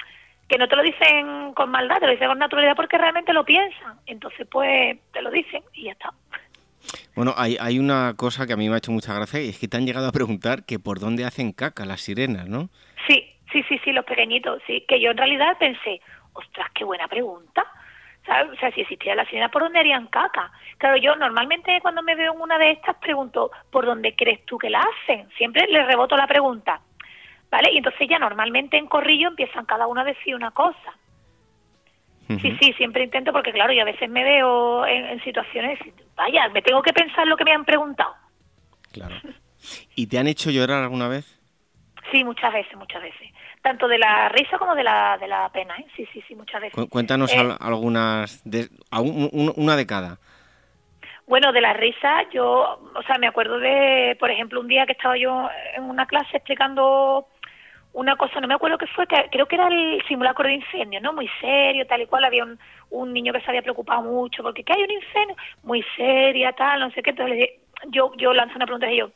que 0.47 0.57
no 0.57 0.67
te 0.67 0.75
lo 0.75 0.83
dicen 0.83 1.53
con 1.53 1.69
maldad, 1.69 1.97
te 1.99 2.05
lo 2.05 2.11
dicen 2.11 2.27
con 2.27 2.39
naturalidad 2.39 2.75
porque 2.75 2.97
realmente 2.97 3.33
lo 3.33 3.45
piensan. 3.45 3.99
Entonces, 4.05 4.47
pues, 4.49 4.97
te 5.11 5.21
lo 5.21 5.29
dicen 5.29 5.63
y 5.73 5.83
ya 5.83 5.91
está. 5.91 6.13
Bueno, 7.15 7.33
hay, 7.35 7.57
hay 7.59 7.79
una 7.79 8.13
cosa 8.15 8.47
que 8.47 8.53
a 8.53 8.57
mí 8.57 8.69
me 8.69 8.75
ha 8.75 8.77
hecho 8.77 8.91
mucha 8.91 9.13
gracia 9.13 9.41
y 9.41 9.49
es 9.49 9.59
que 9.59 9.67
te 9.67 9.77
han 9.77 9.85
llegado 9.85 10.07
a 10.07 10.11
preguntar 10.11 10.65
que 10.65 10.79
por 10.79 10.99
dónde 10.99 11.25
hacen 11.25 11.51
caca 11.51 11.85
las 11.85 12.01
sirenas, 12.01 12.47
¿no? 12.47 12.69
Sí, 13.07 13.25
sí, 13.51 13.63
sí, 13.67 13.79
sí, 13.83 13.91
los 13.91 14.05
pequeñitos, 14.05 14.61
sí. 14.67 14.85
Que 14.87 15.01
yo 15.01 15.11
en 15.11 15.17
realidad 15.17 15.57
pensé, 15.59 16.01
ostras, 16.37 16.69
qué 16.73 16.83
buena 16.83 17.07
pregunta. 17.07 17.65
O 18.29 18.55
sea, 18.59 18.71
si 18.71 18.81
existía 18.81 19.15
la 19.15 19.25
sirena, 19.25 19.49
¿por 19.49 19.61
dónde 19.61 19.79
harían 19.79 20.07
caca? 20.07 20.51
Claro, 20.77 20.97
yo 20.97 21.15
normalmente 21.15 21.79
cuando 21.81 22.03
me 22.03 22.15
veo 22.15 22.33
en 22.33 22.41
una 22.41 22.57
de 22.57 22.71
estas 22.71 22.97
pregunto, 22.97 23.51
¿por 23.71 23.85
dónde 23.85 24.15
crees 24.15 24.45
tú 24.45 24.57
que 24.57 24.69
la 24.69 24.81
hacen? 24.81 25.29
Siempre 25.37 25.65
le 25.67 25.85
reboto 25.85 26.17
la 26.17 26.27
pregunta, 26.27 26.81
¿vale? 27.49 27.71
Y 27.71 27.77
entonces 27.77 28.07
ya 28.09 28.19
normalmente 28.19 28.77
en 28.77 28.87
corrillo 28.87 29.29
empiezan 29.29 29.65
cada 29.65 29.87
uno 29.87 30.01
a 30.01 30.03
decir 30.03 30.35
una 30.35 30.51
cosa. 30.51 30.93
Sí, 32.27 32.57
sí, 32.59 32.73
siempre 32.73 33.05
intento 33.05 33.31
porque 33.31 33.53
claro, 33.53 33.71
yo 33.71 33.83
a 33.83 33.85
veces 33.85 34.09
me 34.09 34.21
veo 34.25 34.85
en, 34.85 35.23
situaciones, 35.23 35.79
vaya, 36.17 36.49
me 36.49 36.61
tengo 36.61 36.81
que 36.81 36.91
pensar 36.91 37.25
lo 37.25 37.37
que 37.37 37.45
me 37.45 37.53
han 37.53 37.63
preguntado. 37.63 38.13
Claro. 38.91 39.15
¿Y 39.95 40.07
te 40.07 40.19
han 40.19 40.27
hecho 40.27 40.51
llorar 40.51 40.83
alguna 40.83 41.07
vez? 41.07 41.39
Sí, 42.11 42.25
muchas 42.25 42.51
veces, 42.51 42.75
muchas 42.75 43.01
veces 43.01 43.31
tanto 43.67 43.89
de 43.89 43.97
la 43.97 44.29
risa 44.29 44.57
como 44.57 44.75
de 44.75 44.83
la, 44.85 45.17
de 45.17 45.27
la 45.27 45.49
pena, 45.49 45.75
¿eh? 45.75 45.85
Sí, 45.93 46.07
sí, 46.13 46.23
sí, 46.25 46.35
muchas 46.35 46.61
veces. 46.61 46.89
Cuéntanos 46.89 47.33
eh, 47.33 47.55
algunas, 47.59 48.41
de, 48.45 48.69
una 49.57 49.75
de 49.75 49.85
cada. 49.85 50.19
Bueno, 51.25 51.51
de 51.51 51.59
la 51.59 51.73
risa, 51.73 52.23
yo, 52.31 52.79
o 52.95 53.03
sea, 53.05 53.17
me 53.17 53.27
acuerdo 53.27 53.59
de, 53.59 54.15
por 54.21 54.31
ejemplo, 54.31 54.61
un 54.61 54.69
día 54.69 54.85
que 54.85 54.93
estaba 54.93 55.17
yo 55.17 55.49
en 55.75 55.83
una 55.83 56.05
clase 56.05 56.37
explicando 56.37 57.27
una 57.91 58.15
cosa, 58.15 58.39
no 58.39 58.47
me 58.47 58.53
acuerdo 58.53 58.77
qué 58.77 58.87
fue, 58.87 59.05
creo 59.05 59.47
que 59.47 59.55
era 59.55 59.67
el 59.67 60.01
simulacro 60.07 60.47
de 60.47 60.53
incendio, 60.53 61.01
¿no? 61.01 61.11
Muy 61.11 61.29
serio, 61.41 61.85
tal 61.87 62.03
y 62.03 62.05
cual, 62.05 62.23
había 62.23 62.45
un, 62.45 62.57
un 62.89 63.11
niño 63.11 63.33
que 63.33 63.41
se 63.41 63.49
había 63.49 63.63
preocupado 63.63 64.01
mucho 64.01 64.43
porque 64.43 64.63
que 64.63 64.71
hay 64.71 64.83
un 64.83 64.91
incendio, 64.91 65.35
muy 65.63 65.83
seria, 65.97 66.53
tal, 66.53 66.79
no 66.79 66.91
sé 66.91 67.03
qué, 67.03 67.09
entonces 67.09 67.49
yo, 67.89 68.13
yo 68.15 68.33
lanzo 68.33 68.55
una 68.55 68.65
pregunta 68.65 68.89
y 68.89 68.99
yo, 68.99 69.11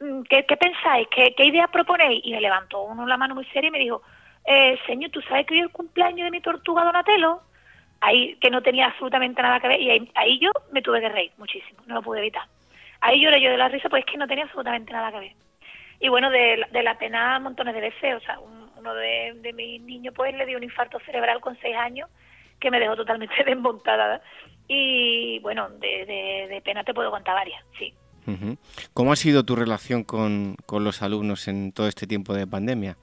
Mm, 0.00 0.22
¿qué, 0.22 0.42
pensáis? 0.42 1.08
¿Qué, 1.08 1.34
¿Qué 1.36 1.44
idea 1.44 1.68
proponéis? 1.68 2.22
Y 2.24 2.32
me 2.32 2.40
levantó 2.40 2.82
uno 2.82 3.06
la 3.06 3.18
mano 3.18 3.34
muy 3.34 3.44
seria 3.46 3.68
y 3.68 3.70
me 3.70 3.78
dijo, 3.78 4.02
eh, 4.46 4.78
señor, 4.86 5.10
¿tú 5.10 5.20
sabes 5.22 5.46
que 5.46 5.54
hoy 5.54 5.60
es 5.60 5.66
el 5.66 5.72
cumpleaños 5.72 6.24
de 6.24 6.30
mi 6.30 6.40
tortuga 6.40 6.84
Donatello? 6.84 7.40
Ahí, 8.00 8.36
que 8.40 8.50
no 8.50 8.62
tenía 8.62 8.86
absolutamente 8.86 9.42
nada 9.42 9.60
que 9.60 9.68
ver, 9.68 9.80
y 9.80 9.90
ahí, 10.14 10.38
yo 10.38 10.50
me 10.72 10.80
tuve 10.80 11.00
que 11.00 11.10
reír 11.10 11.32
muchísimo, 11.36 11.82
no 11.86 11.96
lo 11.96 12.02
pude 12.02 12.20
evitar. 12.20 12.44
Ahí 13.02 13.20
lloré 13.20 13.42
yo 13.42 13.50
de 13.50 13.58
la 13.58 13.68
risa, 13.68 13.90
pues 13.90 14.04
es 14.06 14.10
que 14.10 14.16
no 14.18 14.26
tenía 14.26 14.44
absolutamente 14.44 14.92
nada 14.92 15.12
que 15.12 15.18
ver. 15.18 15.32
Y 16.00 16.08
bueno, 16.08 16.30
de, 16.30 16.66
la 16.72 16.98
pena 16.98 17.38
montones 17.38 17.74
de 17.74 17.80
veces, 17.82 18.16
o 18.16 18.20
sea, 18.20 18.38
uno 18.78 18.94
de, 18.94 19.34
de 19.36 19.52
mis 19.52 19.82
niños 19.82 20.14
pues 20.16 20.34
le 20.34 20.46
dio 20.46 20.56
un 20.56 20.64
infarto 20.64 20.98
cerebral 21.00 21.40
con 21.40 21.58
seis 21.60 21.76
años, 21.76 22.08
que 22.58 22.70
me 22.70 22.80
dejó 22.80 22.96
totalmente 22.96 23.34
desmontada. 23.44 24.22
Y 24.66 25.40
bueno, 25.40 25.68
de, 25.68 26.46
de 26.48 26.62
pena 26.64 26.84
te 26.84 26.94
puedo 26.94 27.10
contar 27.10 27.34
varias, 27.34 27.62
sí. 27.78 27.92
¿Cómo 28.94 29.12
ha 29.12 29.16
sido 29.16 29.44
tu 29.44 29.56
relación 29.56 30.04
con, 30.04 30.56
los 30.70 31.02
alumnos 31.02 31.48
en 31.48 31.72
todo 31.72 31.88
este 31.88 32.06
tiempo 32.06 32.34
de 32.34 32.46
pandemia? 32.46 32.96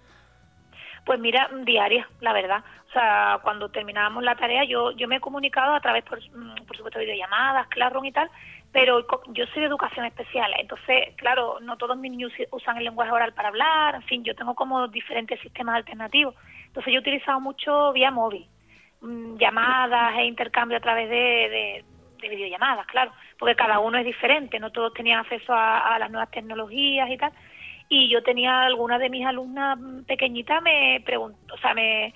Pues 1.05 1.19
mira, 1.19 1.49
diaria, 1.63 2.07
la 2.19 2.33
verdad. 2.33 2.63
O 2.89 2.91
sea, 2.91 3.39
cuando 3.41 3.69
terminábamos 3.69 4.23
la 4.23 4.35
tarea, 4.35 4.65
yo 4.65 4.91
yo 4.91 5.07
me 5.07 5.17
he 5.17 5.19
comunicado 5.19 5.73
a 5.73 5.79
través, 5.79 6.03
por, 6.03 6.19
mm, 6.19 6.65
por 6.65 6.75
supuesto, 6.75 6.99
videollamadas, 6.99 7.67
Classroom 7.67 8.05
y 8.05 8.11
tal, 8.11 8.29
pero 8.71 9.05
yo 9.29 9.45
soy 9.47 9.61
de 9.61 9.67
educación 9.67 10.05
especial, 10.05 10.51
entonces, 10.59 11.15
claro, 11.15 11.59
no 11.61 11.77
todos 11.77 11.97
mis 11.97 12.11
niños 12.11 12.31
usan 12.51 12.77
el 12.77 12.83
lenguaje 12.83 13.11
oral 13.11 13.33
para 13.33 13.47
hablar, 13.49 13.95
en 13.95 14.03
fin, 14.03 14.23
yo 14.23 14.35
tengo 14.35 14.53
como 14.55 14.87
diferentes 14.87 15.39
sistemas 15.39 15.75
alternativos. 15.77 16.35
Entonces 16.67 16.93
yo 16.93 16.99
he 16.99 17.01
utilizado 17.01 17.39
mucho 17.39 17.93
vía 17.93 18.11
móvil, 18.11 18.47
mm, 19.01 19.37
llamadas 19.37 20.17
e 20.17 20.25
intercambio 20.25 20.77
a 20.77 20.81
través 20.81 21.09
de 21.09 21.85
videollamadas, 22.17 22.85
claro, 22.87 23.11
porque 23.37 23.55
cada 23.55 23.79
uno 23.79 23.97
es 23.97 24.05
diferente, 24.05 24.59
no 24.59 24.71
todos 24.71 24.93
tenían 24.93 25.19
acceso 25.19 25.53
a, 25.53 25.97
las 25.99 26.09
nuevas 26.11 26.31
tecnologías 26.31 27.09
y 27.09 27.17
tal. 27.17 27.31
Y 27.89 28.09
yo 28.09 28.21
tenía 28.21 28.63
algunas 28.63 28.99
de 28.99 29.09
mis 29.09 29.25
alumnas 29.25 29.79
pequeñitas 30.05 30.61
me 30.61 31.01
preguntó, 31.05 31.53
o 31.53 31.57
sea, 31.57 31.73
me, 31.73 32.13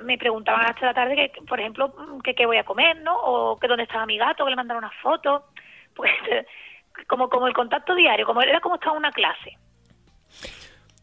me 0.00 0.16
preguntaban 0.16 0.66
hasta 0.66 0.86
la 0.86 0.94
tarde 0.94 1.16
que, 1.16 1.42
por 1.42 1.58
ejemplo, 1.58 1.92
que 2.22 2.34
qué 2.34 2.46
voy 2.46 2.58
a 2.58 2.64
comer, 2.64 3.00
¿no? 3.02 3.16
O 3.16 3.58
que 3.58 3.66
dónde 3.66 3.84
estaba 3.84 4.06
mi 4.06 4.18
gato, 4.18 4.44
que 4.44 4.50
le 4.50 4.56
mandaron 4.56 4.84
una 4.84 4.92
foto, 5.02 5.46
pues 5.94 6.12
como 7.08 7.28
como 7.28 7.46
el 7.46 7.54
contacto 7.54 7.94
diario, 7.94 8.26
como 8.26 8.42
era 8.42 8.60
como 8.60 8.76
estaba 8.76 8.96
una 8.96 9.12
clase. 9.12 9.56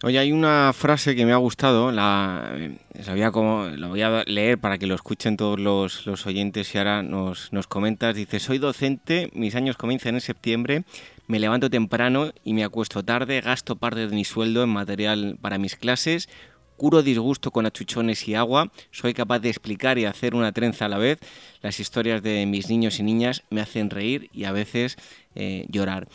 Oye, 0.05 0.19
hay 0.19 0.31
una 0.31 0.71
frase 0.71 1.15
que 1.15 1.25
me 1.25 1.33
ha 1.33 1.37
gustado, 1.37 1.91
la, 1.91 2.55
la 2.93 3.31
como, 3.31 3.65
la 3.65 3.87
voy 3.87 4.03
a 4.03 4.23
leer 4.27 4.59
para 4.59 4.77
que 4.77 4.85
lo 4.85 4.93
escuchen 4.93 5.35
todos 5.35 5.59
los, 5.59 6.05
los 6.05 6.27
oyentes 6.27 6.75
y 6.75 6.77
ahora 6.77 7.01
nos, 7.01 7.51
nos 7.51 7.65
comentas. 7.65 8.13
Dice, 8.13 8.39
soy 8.39 8.59
docente, 8.59 9.31
mis 9.33 9.55
años 9.55 9.77
comienzan 9.77 10.13
en 10.13 10.21
septiembre, 10.21 10.83
me 11.25 11.39
levanto 11.39 11.71
temprano 11.71 12.29
y 12.43 12.53
me 12.53 12.63
acuesto 12.63 13.03
tarde, 13.03 13.41
gasto 13.41 13.77
parte 13.77 14.05
de 14.05 14.15
mi 14.15 14.25
sueldo 14.25 14.61
en 14.61 14.69
material 14.69 15.39
para 15.41 15.57
mis 15.57 15.75
clases, 15.75 16.29
curo 16.77 17.01
disgusto 17.01 17.49
con 17.49 17.65
achuchones 17.65 18.27
y 18.27 18.35
agua, 18.35 18.71
soy 18.91 19.15
capaz 19.15 19.39
de 19.39 19.49
explicar 19.49 19.97
y 19.97 20.05
hacer 20.05 20.35
una 20.35 20.51
trenza 20.51 20.85
a 20.85 20.89
la 20.89 20.99
vez, 20.99 21.17
las 21.63 21.79
historias 21.79 22.21
de 22.21 22.45
mis 22.45 22.69
niños 22.69 22.99
y 22.99 23.03
niñas 23.03 23.41
me 23.49 23.59
hacen 23.59 23.89
reír 23.89 24.29
y 24.31 24.43
a 24.43 24.51
veces 24.51 24.97
eh, 25.33 25.65
llorar. 25.67 26.07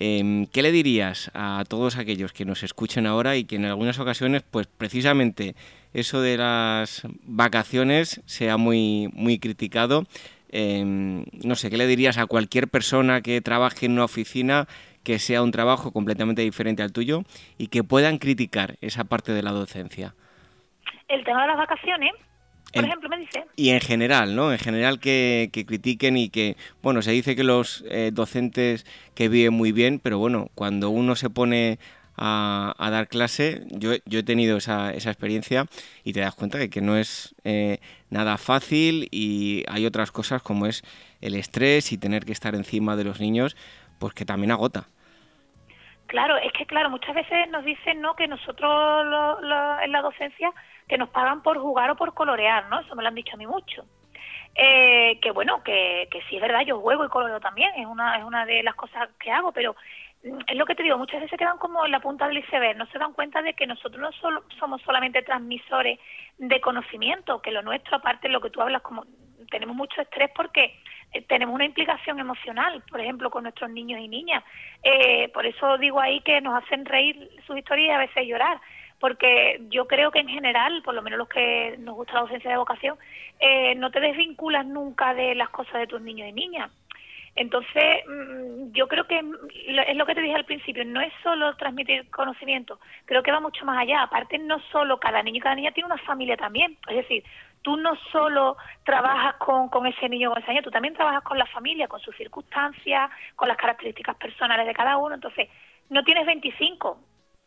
Em, 0.00 0.46
¿Qué 0.46 0.62
le 0.62 0.70
dirías 0.70 1.28
a 1.34 1.64
todos 1.68 1.96
aquellos 1.96 2.32
que 2.32 2.44
nos 2.44 2.62
escuchen 2.62 3.04
ahora 3.04 3.34
y 3.34 3.44
que 3.44 3.56
en 3.56 3.64
algunas 3.64 3.98
ocasiones, 3.98 4.44
pues 4.48 4.68
precisamente 4.68 5.56
eso 5.92 6.20
de 6.20 6.36
las 6.36 7.02
vacaciones 7.24 8.22
sea 8.24 8.56
muy, 8.58 9.10
muy 9.12 9.40
criticado? 9.40 10.06
Em, 10.50 11.24
no 11.42 11.56
sé, 11.56 11.68
¿qué 11.68 11.76
le 11.76 11.88
dirías 11.88 12.16
a 12.16 12.26
cualquier 12.26 12.68
persona 12.68 13.22
que 13.22 13.40
trabaje 13.40 13.86
en 13.86 13.92
una 13.92 14.04
oficina 14.04 14.68
que 15.02 15.18
sea 15.18 15.42
un 15.42 15.50
trabajo 15.50 15.90
completamente 15.90 16.42
diferente 16.42 16.84
al 16.84 16.92
tuyo 16.92 17.24
y 17.58 17.66
que 17.66 17.82
puedan 17.82 18.18
criticar 18.18 18.76
esa 18.80 19.02
parte 19.02 19.32
de 19.32 19.42
la 19.42 19.50
docencia? 19.50 20.14
El 21.08 21.24
tema 21.24 21.42
de 21.42 21.48
las 21.48 21.58
vacaciones 21.58 22.12
por 22.72 22.84
ejemplo, 22.84 23.08
me 23.08 23.18
dice. 23.18 23.44
Y 23.56 23.70
en 23.70 23.80
general, 23.80 24.36
¿no? 24.36 24.52
En 24.52 24.58
general 24.58 25.00
que, 25.00 25.50
critiquen 25.52 26.16
y 26.16 26.28
que, 26.28 26.56
bueno, 26.82 27.02
se 27.02 27.12
dice 27.12 27.36
que 27.36 27.44
los 27.44 27.84
eh, 27.88 28.10
docentes 28.12 28.86
que 29.14 29.28
viven 29.28 29.54
muy 29.54 29.72
bien, 29.72 30.00
pero 30.02 30.18
bueno, 30.18 30.48
cuando 30.54 30.90
uno 30.90 31.16
se 31.16 31.30
pone 31.30 31.78
a, 32.16 32.88
dar 32.90 33.08
clase, 33.08 33.62
yo, 33.70 33.92
yo 34.04 34.18
he 34.18 34.22
tenido 34.22 34.56
esa, 34.58 34.92
esa, 34.92 35.10
experiencia 35.10 35.66
y 36.04 36.12
te 36.12 36.20
das 36.20 36.34
cuenta 36.34 36.58
de 36.58 36.68
que 36.68 36.80
no 36.80 36.96
es 36.96 37.34
eh, 37.44 37.78
nada 38.10 38.36
fácil 38.38 39.08
y 39.12 39.64
hay 39.68 39.86
otras 39.86 40.10
cosas 40.10 40.42
como 40.42 40.66
es 40.66 40.82
el 41.20 41.34
estrés 41.34 41.92
y 41.92 41.98
tener 41.98 42.24
que 42.24 42.32
estar 42.32 42.54
encima 42.54 42.96
de 42.96 43.04
los 43.04 43.20
niños, 43.20 43.56
pues 44.00 44.14
que 44.14 44.24
también 44.24 44.50
agota. 44.50 44.86
Claro, 46.06 46.36
es 46.38 46.52
que 46.52 46.66
claro, 46.66 46.90
muchas 46.90 47.14
veces 47.14 47.50
nos 47.50 47.64
dicen 47.64 48.00
no 48.00 48.16
que 48.16 48.26
nosotros 48.26 49.06
en 49.82 49.92
la 49.92 50.02
docencia 50.02 50.52
que 50.88 50.98
nos 50.98 51.10
pagan 51.10 51.42
por 51.42 51.58
jugar 51.58 51.90
o 51.90 51.96
por 51.96 52.14
colorear, 52.14 52.68
¿no? 52.68 52.80
Eso 52.80 52.94
me 52.94 53.02
lo 53.02 53.08
han 53.08 53.14
dicho 53.14 53.34
a 53.34 53.38
mí 53.38 53.46
mucho. 53.46 53.84
Eh, 54.54 55.20
que 55.20 55.30
bueno, 55.30 55.62
que, 55.62 56.08
que 56.10 56.20
sí 56.22 56.36
es 56.36 56.42
verdad, 56.42 56.62
yo 56.62 56.80
juego 56.80 57.04
y 57.04 57.08
coloreo 57.08 57.38
también, 57.38 57.70
es 57.76 57.86
una, 57.86 58.18
es 58.18 58.24
una 58.24 58.44
de 58.44 58.62
las 58.62 58.74
cosas 58.74 59.08
que 59.20 59.30
hago, 59.30 59.52
pero 59.52 59.76
mm, 60.24 60.38
es 60.48 60.56
lo 60.56 60.66
que 60.66 60.74
te 60.74 60.82
digo, 60.82 60.98
muchas 60.98 61.20
veces 61.20 61.38
quedan 61.38 61.58
como 61.58 61.84
en 61.86 61.92
la 61.92 62.00
punta 62.00 62.26
del 62.26 62.38
iceberg, 62.38 62.76
no 62.76 62.86
se 62.86 62.98
dan 62.98 63.12
cuenta 63.12 63.40
de 63.40 63.54
que 63.54 63.68
nosotros 63.68 64.00
no 64.00 64.10
solo, 64.12 64.42
somos 64.58 64.82
solamente 64.82 65.22
transmisores 65.22 66.00
de 66.38 66.60
conocimiento, 66.60 67.40
que 67.40 67.52
lo 67.52 67.62
nuestro, 67.62 67.98
aparte 67.98 68.26
de 68.26 68.32
lo 68.32 68.40
que 68.40 68.50
tú 68.50 68.60
hablas, 68.60 68.82
como 68.82 69.04
tenemos 69.48 69.76
mucho 69.76 70.00
estrés 70.00 70.30
porque 70.34 70.74
eh, 71.12 71.22
tenemos 71.22 71.54
una 71.54 71.64
implicación 71.64 72.18
emocional, 72.18 72.82
por 72.90 73.00
ejemplo, 73.00 73.30
con 73.30 73.44
nuestros 73.44 73.70
niños 73.70 74.00
y 74.00 74.08
niñas. 74.08 74.42
Eh, 74.82 75.28
por 75.28 75.46
eso 75.46 75.78
digo 75.78 76.00
ahí 76.00 76.20
que 76.20 76.40
nos 76.40 76.62
hacen 76.62 76.84
reír 76.84 77.30
sus 77.46 77.56
historias 77.56 77.88
y 77.88 77.92
a 77.92 77.98
veces 77.98 78.26
llorar 78.26 78.60
porque 79.00 79.60
yo 79.70 79.86
creo 79.86 80.10
que 80.10 80.20
en 80.20 80.28
general, 80.28 80.82
por 80.82 80.94
lo 80.94 81.02
menos 81.02 81.18
los 81.18 81.28
que 81.28 81.76
nos 81.78 81.94
gusta 81.94 82.14
la 82.14 82.20
docencia 82.22 82.50
de 82.50 82.56
vocación, 82.56 82.96
eh, 83.38 83.74
no 83.76 83.90
te 83.90 84.00
desvinculas 84.00 84.66
nunca 84.66 85.14
de 85.14 85.34
las 85.34 85.50
cosas 85.50 85.74
de 85.74 85.86
tus 85.86 86.00
niños 86.00 86.28
y 86.28 86.32
niñas. 86.32 86.70
Entonces, 87.36 88.04
mm, 88.08 88.72
yo 88.72 88.88
creo 88.88 89.06
que 89.06 89.18
es 89.18 89.96
lo 89.96 90.06
que 90.06 90.14
te 90.14 90.20
dije 90.20 90.34
al 90.34 90.44
principio, 90.44 90.84
no 90.84 91.00
es 91.00 91.12
solo 91.22 91.54
transmitir 91.54 92.10
conocimiento, 92.10 92.80
creo 93.04 93.22
que 93.22 93.30
va 93.30 93.38
mucho 93.38 93.64
más 93.64 93.78
allá. 93.78 94.02
Aparte, 94.02 94.38
no 94.38 94.58
solo 94.72 94.98
cada 94.98 95.22
niño 95.22 95.36
y 95.36 95.40
cada 95.40 95.54
niña 95.54 95.70
tiene 95.70 95.86
una 95.86 95.98
familia 95.98 96.36
también. 96.36 96.76
Es 96.88 96.96
decir, 96.96 97.22
tú 97.62 97.76
no 97.76 97.94
solo 98.10 98.56
trabajas 98.84 99.36
con, 99.36 99.68
con 99.68 99.86
ese 99.86 100.08
niño 100.08 100.32
o 100.32 100.36
esa 100.36 100.48
niña, 100.48 100.62
tú 100.62 100.72
también 100.72 100.94
trabajas 100.94 101.22
con 101.22 101.38
la 101.38 101.46
familia, 101.46 101.86
con 101.86 102.00
sus 102.00 102.16
circunstancias, 102.16 103.08
con 103.36 103.46
las 103.46 103.56
características 103.56 104.16
personales 104.16 104.66
de 104.66 104.74
cada 104.74 104.96
uno. 104.96 105.14
Entonces, 105.14 105.48
no 105.90 106.02
tienes 106.02 106.26
25, 106.26 106.98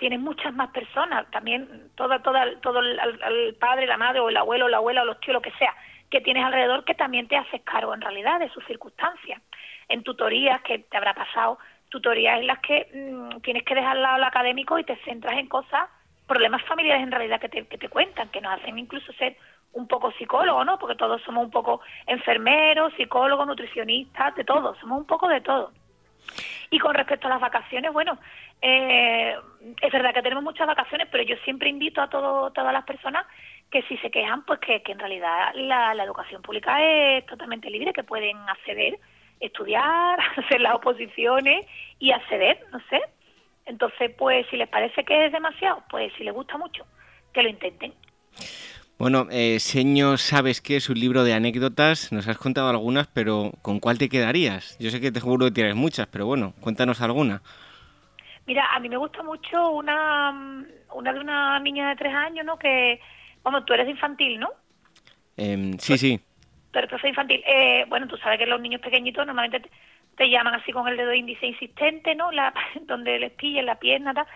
tienes 0.02 0.20
muchas 0.20 0.52
más 0.56 0.72
personas, 0.72 1.30
también 1.30 1.92
toda, 1.94 2.24
toda, 2.24 2.60
todo 2.60 2.80
el, 2.80 3.56
padre, 3.60 3.86
la 3.86 3.98
madre 3.98 4.20
o 4.20 4.30
el 4.30 4.38
abuelo, 4.38 4.68
la 4.68 4.78
abuela 4.78 5.04
o 5.04 5.06
los 5.06 5.20
tíos, 5.20 5.36
lo 5.36 5.44
que 5.44 5.52
sea, 5.52 5.76
que 6.10 6.22
tienes 6.22 6.44
alrededor 6.44 6.84
que 6.86 6.96
también 6.96 7.28
te 7.28 7.38
haces 7.38 7.62
cargo 7.62 7.94
en 7.94 8.02
realidad 8.02 8.40
de 8.40 8.50
sus 8.50 8.66
circunstancias. 8.66 9.40
En 9.90 10.02
tutorías 10.02 10.60
que 10.64 10.80
te 10.80 10.98
habrá 10.98 11.14
pasado, 11.14 11.60
tutorías 11.90 12.40
en 12.40 12.48
las 12.48 12.58
que 12.62 12.90
mm, 12.92 13.42
tienes 13.42 13.62
que 13.62 13.76
dejar 13.76 13.96
al 13.96 14.02
lado 14.02 14.18
lo 14.18 14.26
académico 14.26 14.80
y 14.80 14.84
te 14.84 14.96
centras 15.06 15.38
en 15.38 15.48
cosas, 15.48 15.88
problemas 16.26 16.64
familiares 16.64 17.04
en 17.04 17.12
realidad 17.12 17.40
que 17.40 17.50
te, 17.50 17.68
que 17.68 17.78
te 17.78 17.88
cuentan, 17.88 18.30
que 18.30 18.42
nos 18.42 18.60
hacen 18.60 18.80
incluso 18.80 19.14
ser 19.14 19.38
un 19.74 19.88
poco 19.88 20.12
psicólogos, 20.14 20.66
¿no? 20.66 20.80
Porque 20.80 20.96
todos 20.96 21.22
somos 21.22 21.46
un 21.46 21.52
poco 21.52 21.82
enfermeros, 22.08 22.92
psicólogos, 22.98 23.46
nutricionistas, 23.46 24.34
de 24.34 24.46
todo, 24.46 24.74
somos 24.82 24.98
un 24.98 25.06
poco 25.06 25.28
de 25.28 25.42
todo. 25.42 25.72
Y 26.72 26.80
con 26.80 26.96
respecto 26.96 27.28
a 27.28 27.32
las 27.32 27.42
vacaciones, 27.42 27.94
bueno, 27.94 28.18
eh, 28.62 29.36
es 29.82 29.92
verdad 29.92 30.14
que 30.14 30.22
tenemos 30.22 30.44
muchas 30.44 30.68
vacaciones, 30.68 31.08
pero 31.12 31.24
yo 31.24 31.36
siempre 31.44 31.70
invito 31.70 32.02
a 32.02 32.10
todo, 32.10 32.52
todas 32.52 32.74
las 32.74 32.86
personas 32.86 33.26
que 33.72 33.82
si 33.84 33.98
se 33.98 34.12
quejan, 34.12 34.44
pues 34.46 34.60
que, 34.60 34.82
en 34.86 35.00
realidad 35.00 35.54
la, 35.56 35.94
educación 36.04 36.42
pública 36.42 36.84
es 36.84 37.26
totalmente 37.26 37.70
libre, 37.70 37.94
que 37.94 38.04
pueden 38.04 38.38
acceder, 38.50 39.00
estudiar, 39.40 40.20
hacer 40.38 40.62
las 40.62 40.76
oposiciones 40.76 41.66
y 42.00 42.12
acceder, 42.12 42.60
no 42.72 42.80
sé. 42.90 43.02
Entonces, 43.66 44.12
pues 44.18 44.46
si 44.50 44.58
les 44.58 44.68
parece 44.68 45.04
que 45.04 45.26
es 45.26 45.32
demasiado, 45.32 45.84
pues 45.90 46.12
si 46.18 46.24
les 46.24 46.34
gusta 46.34 46.58
mucho, 46.58 46.86
que 47.34 47.44
lo 47.44 47.50
intenten. 47.50 47.94
Bueno, 48.98 49.28
eh, 49.32 49.60
Señor, 49.60 50.20
sabes 50.20 50.62
que 50.62 50.76
es 50.76 50.90
un 50.90 51.00
libro 51.00 51.24
de 51.24 51.34
anécdotas, 51.34 52.12
nos 52.12 52.28
has 52.28 52.38
contado 52.38 52.70
algunas, 52.70 53.08
pero 53.08 53.52
¿con 53.62 53.80
cuál 53.80 53.98
te 53.98 54.10
quedarías? 54.10 54.78
Yo 54.80 54.92
sé 54.92 55.02
que 55.02 55.12
te 55.12 55.20
juro 55.20 55.46
que 55.46 55.52
tienes 55.52 55.76
muchas, 55.76 56.08
pero 56.08 56.28
bueno, 56.28 56.54
cuéntanos 56.60 57.02
alguna. 57.02 57.42
Mira, 58.52 58.68
a 58.76 58.82
mí 58.82 58.90
me 58.90 58.98
gusta 58.98 59.24
mucho 59.24 59.72
una, 59.72 60.66
una 60.94 61.14
de 61.14 61.20
una 61.22 61.58
niña 61.62 61.88
de 61.88 61.96
tres 61.96 62.14
años, 62.14 62.46
¿no? 62.46 62.60
Que, 62.60 63.00
vamos, 63.44 63.64
tú 63.64 63.72
eres 63.72 63.88
infantil, 63.88 64.42
¿no? 64.42 64.50
Em, 65.38 65.78
sí, 65.80 65.98
sí. 65.98 66.20
Pero 66.70 66.86
tú 66.90 67.08
infantil. 67.08 67.42
Eh, 67.48 67.86
bueno, 67.88 68.10
tú 68.10 68.18
sabes 68.18 68.38
que 68.40 68.46
los 68.46 68.60
niños 68.60 68.82
pequeñitos 68.82 69.26
normalmente 69.26 69.70
te, 70.18 70.30
llaman 70.30 70.56
así 70.56 70.74
con 70.74 70.86
el 70.90 70.98
dedo 70.98 71.14
índice 71.14 71.46
insistente, 71.46 72.14
¿no? 72.14 72.30
La, 72.34 72.54
donde 72.82 73.20
les 73.20 73.32
pillen 73.32 73.68
la 73.68 73.80
pierna, 73.80 74.14
tal. 74.14 74.28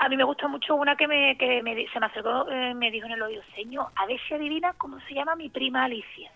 A 0.00 0.08
mí 0.08 0.16
me 0.16 0.24
gusta 0.24 0.48
mucho 0.48 0.74
una 0.74 0.96
que, 0.96 1.06
me, 1.06 1.38
que 1.38 1.62
me, 1.62 1.86
se 1.86 2.00
me 2.00 2.06
acercó, 2.06 2.50
eh, 2.50 2.74
me 2.74 2.90
dijo 2.90 3.06
en 3.06 3.12
el 3.12 3.22
oído, 3.22 3.44
señor, 3.54 3.86
a 3.94 4.06
ver 4.06 4.18
si 4.26 4.34
adivina 4.34 4.72
cómo 4.72 4.98
se 5.06 5.14
llama 5.14 5.36
mi 5.36 5.50
prima 5.50 5.84
Alicia. 5.84 6.32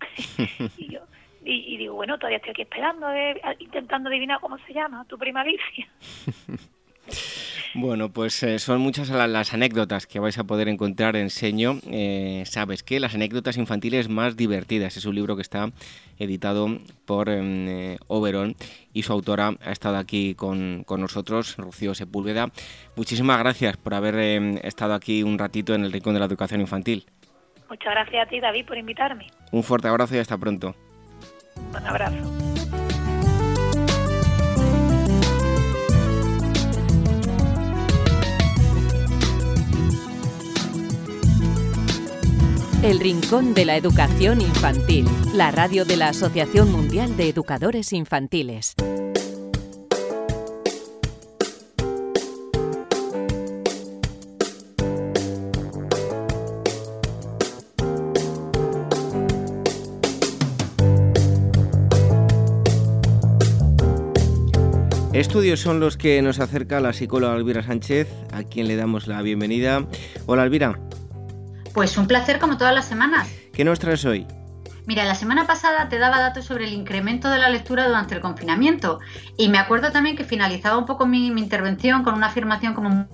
y 0.78 0.88
yo, 0.88 1.00
y, 1.44 1.76
digo, 1.76 1.94
bueno, 1.94 2.18
todavía 2.18 2.38
estoy 2.38 2.50
aquí 2.52 2.62
esperando, 2.62 3.10
eh, 3.10 3.40
intentando 3.58 4.08
adivinar 4.08 4.40
cómo 4.40 4.58
se 4.58 4.72
llama 4.72 5.04
tu 5.06 5.18
prima 5.18 5.40
Alicia. 5.40 5.88
Bueno, 7.74 8.10
pues 8.12 8.42
eh, 8.42 8.58
son 8.58 8.82
muchas 8.82 9.08
las 9.08 9.54
anécdotas 9.54 10.06
que 10.06 10.20
vais 10.20 10.36
a 10.36 10.44
poder 10.44 10.68
encontrar 10.68 11.16
en 11.16 11.30
Seño. 11.30 11.78
Eh, 11.90 12.42
Sabes 12.44 12.82
que 12.82 13.00
las 13.00 13.14
anécdotas 13.14 13.56
infantiles 13.56 14.10
más 14.10 14.36
divertidas 14.36 14.98
es 14.98 15.06
un 15.06 15.14
libro 15.14 15.36
que 15.36 15.42
está 15.42 15.70
editado 16.18 16.68
por 17.06 17.30
em, 17.30 17.96
Oberon 18.08 18.56
y 18.92 19.04
su 19.04 19.12
autora 19.14 19.54
ha 19.64 19.72
estado 19.72 19.96
aquí 19.96 20.34
con, 20.34 20.84
con, 20.84 21.00
nosotros, 21.00 21.56
Rocío 21.56 21.94
Sepúlveda. 21.94 22.50
Muchísimas 22.94 23.38
gracias 23.38 23.78
por 23.78 23.94
haber 23.94 24.16
em, 24.16 24.58
estado 24.62 24.92
aquí 24.92 25.22
un 25.22 25.38
ratito 25.38 25.74
en 25.74 25.84
el 25.84 25.92
Rincón 25.92 26.12
de 26.12 26.20
la 26.20 26.26
Educación 26.26 26.60
Infantil. 26.60 27.06
Muchas 27.70 27.90
gracias 27.90 28.26
a 28.26 28.28
ti, 28.28 28.38
David, 28.38 28.66
por 28.66 28.76
invitarme. 28.76 29.28
Un 29.50 29.62
fuerte 29.62 29.88
abrazo 29.88 30.14
y 30.14 30.18
hasta 30.18 30.36
pronto. 30.36 30.74
Un 31.70 31.86
abrazo. 31.86 32.32
El 42.82 42.98
Rincón 42.98 43.54
de 43.54 43.64
la 43.64 43.76
Educación 43.76 44.40
Infantil, 44.40 45.06
la 45.34 45.52
radio 45.52 45.84
de 45.84 45.96
la 45.96 46.08
Asociación 46.08 46.72
Mundial 46.72 47.16
de 47.16 47.28
Educadores 47.28 47.92
Infantiles. 47.92 48.74
Estudios 65.32 65.60
son 65.60 65.80
los 65.80 65.96
que 65.96 66.20
nos 66.20 66.40
acerca 66.40 66.78
la 66.78 66.92
psicóloga 66.92 67.34
Elvira 67.36 67.62
Sánchez, 67.62 68.06
a 68.34 68.42
quien 68.42 68.68
le 68.68 68.76
damos 68.76 69.06
la 69.06 69.22
bienvenida. 69.22 69.86
Hola 70.26 70.42
Elvira. 70.42 70.78
Pues 71.72 71.96
un 71.96 72.06
placer 72.06 72.38
como 72.38 72.58
todas 72.58 72.74
las 72.74 72.84
semanas. 72.84 73.30
¿Qué 73.50 73.64
nos 73.64 73.78
traes 73.78 74.04
hoy? 74.04 74.26
Mira, 74.84 75.04
la 75.04 75.14
semana 75.14 75.46
pasada 75.46 75.88
te 75.88 75.98
daba 75.98 76.20
datos 76.20 76.44
sobre 76.44 76.64
el 76.64 76.74
incremento 76.74 77.30
de 77.30 77.38
la 77.38 77.48
lectura 77.48 77.86
durante 77.88 78.14
el 78.14 78.20
confinamiento 78.20 79.00
y 79.38 79.48
me 79.48 79.56
acuerdo 79.56 79.90
también 79.90 80.16
que 80.16 80.24
finalizaba 80.24 80.76
un 80.76 80.84
poco 80.84 81.06
mi, 81.06 81.28
intervención 81.28 82.04
con 82.04 82.12
una 82.12 82.26
afirmación 82.26 82.74
como 82.74 83.08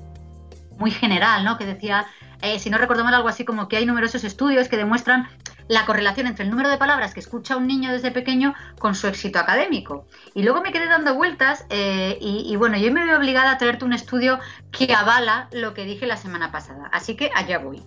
muy 0.77 0.91
general, 0.91 1.45
¿no? 1.45 1.57
Que 1.57 1.67
decía, 1.67 2.07
eh, 2.43 2.59
si 2.59 2.69
no 2.69 2.79
recuerdo 2.79 3.05
mal, 3.05 3.15
algo 3.15 3.29
así 3.29 3.45
como 3.45 3.69
que 3.69 3.77
hay 3.77 3.87
numerosos 3.87 4.25
estudios 4.25 4.67
que 4.67 4.77
demuestran 4.77 5.29
la 5.69 5.85
correlación 5.87 6.27
entre 6.27 6.45
el 6.45 6.51
número 6.51 6.69
de 6.69 6.79
palabras 6.79 7.15
que 7.15 7.21
escucha 7.21 7.57
un 7.57 7.67
niño 7.67 7.93
desde 7.93 8.11
pequeño 8.11 8.55
con 8.79 8.95
su 8.95 9.07
éxito 9.07 9.39
académico. 9.39 10.07
Y 10.35 10.43
luego 10.43 10.61
me 10.61 10.73
quedé 10.73 10.87
dando 10.87 11.15
vueltas 11.15 11.67
eh, 11.71 12.19
y, 12.21 12.57
bueno, 12.57 12.79
yo 12.79 12.93
me 12.93 13.05
veo 13.05 13.19
obligada 13.19 13.53
a 13.53 13.59
traerte 13.59 13.85
un 13.85 13.93
estudio 13.93 14.39
que 14.73 14.93
avala 14.95 15.49
lo 15.53 15.75
que 15.75 15.85
dije 15.85 16.07
la 16.07 16.17
semana 16.17 16.51
pasada. 16.51 16.89
Así 16.93 17.17
que 17.17 17.31
allá 17.35 17.59
voy. 17.59 17.83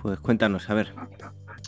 Pues 0.00 0.18
cuéntanos, 0.20 0.70
a 0.70 0.74
ver. 0.74 0.94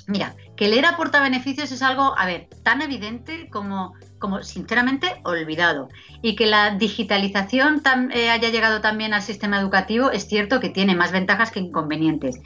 Mira, 0.06 0.34
que 0.56 0.68
leer 0.68 0.86
aporta 0.86 1.20
beneficios 1.20 1.70
es 1.70 1.82
algo, 1.82 2.16
a 2.16 2.24
ver, 2.24 2.48
tan 2.62 2.80
evidente 2.80 3.50
como, 3.50 3.94
como 4.18 4.42
sinceramente 4.42 5.20
olvidado. 5.24 5.88
Y 6.22 6.36
que 6.36 6.46
la 6.46 6.76
digitalización 6.76 7.82
eh, 8.12 8.30
haya 8.30 8.50
llegado 8.50 8.80
también 8.80 9.14
al 9.14 9.22
sistema 9.22 9.58
educativo 9.60 10.10
es 10.10 10.26
cierto 10.26 10.60
que 10.60 10.68
tiene 10.68 10.94
más 10.94 11.12
ventajas 11.12 11.50
que 11.50 11.60
inconvenientes. 11.60 12.40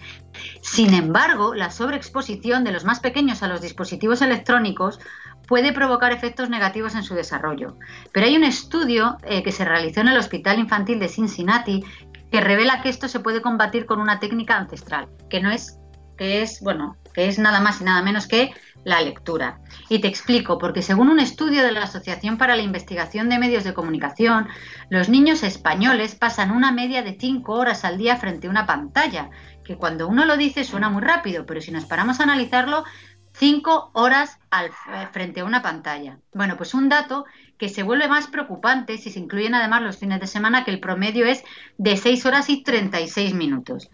Sin 0.60 0.94
embargo, 0.94 1.54
la 1.54 1.70
sobreexposición 1.70 2.64
de 2.64 2.72
los 2.72 2.84
más 2.84 3.00
pequeños 3.00 3.42
a 3.42 3.48
los 3.48 3.60
dispositivos 3.60 4.22
electrónicos 4.22 4.98
puede 5.46 5.72
provocar 5.72 6.12
efectos 6.12 6.50
negativos 6.50 6.94
en 6.94 7.02
su 7.02 7.14
desarrollo. 7.14 7.76
Pero 8.12 8.26
hay 8.26 8.36
un 8.36 8.44
estudio 8.44 9.18
eh, 9.24 9.42
que 9.42 9.52
se 9.52 9.64
realizó 9.64 10.00
en 10.00 10.08
el 10.08 10.18
Hospital 10.18 10.58
Infantil 10.58 10.98
de 10.98 11.08
Cincinnati 11.08 11.84
que 12.30 12.40
revela 12.40 12.80
que 12.80 12.88
esto 12.88 13.08
se 13.08 13.20
puede 13.20 13.42
combatir 13.42 13.84
con 13.84 14.00
una 14.00 14.18
técnica 14.18 14.56
ancestral, 14.56 15.08
que 15.28 15.40
no 15.40 15.50
es 15.50 15.78
que 16.16 16.42
es, 16.42 16.60
bueno, 16.60 16.96
que 17.12 17.28
es 17.28 17.38
nada 17.38 17.60
más 17.60 17.80
y 17.80 17.84
nada 17.84 18.02
menos 18.02 18.26
que 18.26 18.52
la 18.84 19.00
lectura. 19.00 19.60
Y 19.88 20.00
te 20.00 20.08
explico, 20.08 20.58
porque 20.58 20.82
según 20.82 21.08
un 21.08 21.20
estudio 21.20 21.62
de 21.62 21.72
la 21.72 21.84
Asociación 21.84 22.38
para 22.38 22.56
la 22.56 22.62
Investigación 22.62 23.28
de 23.28 23.38
Medios 23.38 23.64
de 23.64 23.74
Comunicación, 23.74 24.48
los 24.90 25.08
niños 25.08 25.42
españoles 25.42 26.14
pasan 26.14 26.50
una 26.50 26.72
media 26.72 27.02
de 27.02 27.16
5 27.18 27.52
horas 27.52 27.84
al 27.84 27.98
día 27.98 28.16
frente 28.16 28.46
a 28.46 28.50
una 28.50 28.66
pantalla, 28.66 29.30
que 29.64 29.76
cuando 29.76 30.08
uno 30.08 30.24
lo 30.24 30.36
dice 30.36 30.64
suena 30.64 30.90
muy 30.90 31.02
rápido, 31.02 31.46
pero 31.46 31.60
si 31.60 31.70
nos 31.70 31.84
paramos 31.84 32.20
a 32.20 32.24
analizarlo, 32.24 32.84
5 33.34 33.90
horas 33.94 34.38
al, 34.50 34.66
eh, 34.66 35.08
frente 35.10 35.40
a 35.40 35.44
una 35.44 35.62
pantalla. 35.62 36.18
Bueno, 36.34 36.56
pues 36.56 36.74
un 36.74 36.88
dato 36.88 37.24
que 37.58 37.68
se 37.68 37.82
vuelve 37.82 38.08
más 38.08 38.26
preocupante 38.26 38.98
si 38.98 39.10
se 39.10 39.20
incluyen 39.20 39.54
además 39.54 39.82
los 39.82 39.96
fines 39.96 40.20
de 40.20 40.26
semana, 40.26 40.64
que 40.64 40.70
el 40.70 40.80
promedio 40.80 41.24
es 41.24 41.42
de 41.78 41.96
6 41.96 42.26
horas 42.26 42.50
y 42.50 42.62
36 42.62 43.34
minutos. 43.34 43.90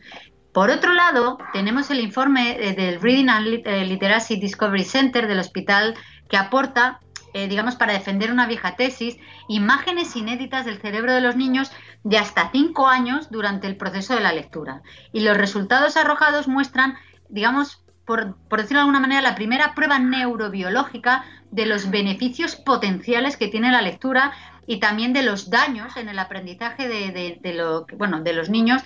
Por 0.59 0.73
otro 0.73 0.93
lado, 0.93 1.39
tenemos 1.53 1.89
el 1.93 2.01
informe 2.01 2.57
eh, 2.59 2.75
del 2.75 3.01
Reading 3.01 3.29
and 3.29 3.47
eh, 3.65 3.85
Literacy 3.85 4.41
Discovery 4.41 4.83
Center 4.83 5.29
del 5.29 5.39
hospital 5.39 5.95
que 6.29 6.37
aporta, 6.37 6.99
eh, 7.33 7.47
digamos, 7.47 7.77
para 7.77 7.93
defender 7.93 8.33
una 8.33 8.49
vieja 8.49 8.75
tesis, 8.75 9.19
imágenes 9.47 10.17
inéditas 10.17 10.67
del 10.67 10.81
cerebro 10.81 11.13
de 11.13 11.21
los 11.21 11.37
niños 11.37 11.71
de 12.03 12.19
hasta 12.19 12.51
5 12.51 12.89
años 12.89 13.31
durante 13.31 13.69
el 13.69 13.77
proceso 13.77 14.17
de 14.17 14.21
la 14.21 14.33
lectura. 14.33 14.83
Y 15.13 15.21
los 15.21 15.37
resultados 15.37 15.97
arrojados 15.97 16.49
muestran, 16.49 16.97
digamos, 17.29 17.85
por, 18.05 18.35
decirlo 18.51 18.79
de 18.79 18.81
alguna 18.81 18.99
manera, 18.99 19.23
la 19.23 19.37
primera 19.37 19.77
prueba 19.77 20.01
neurobiológica 20.01 21.25
de 21.53 21.67
los 21.67 21.89
beneficios 21.89 22.57
potenciales 22.57 23.37
que 23.37 23.47
tiene 23.47 23.71
la 23.71 23.81
lectura 23.81 24.33
y 24.67 24.81
también 24.81 25.13
de 25.13 25.23
los 25.23 25.51
daños 25.51 25.97
en 25.97 26.09
el 26.09 26.19
aprendizaje 26.19 26.89
de, 26.89 28.33
los 28.35 28.51
niños 28.51 28.83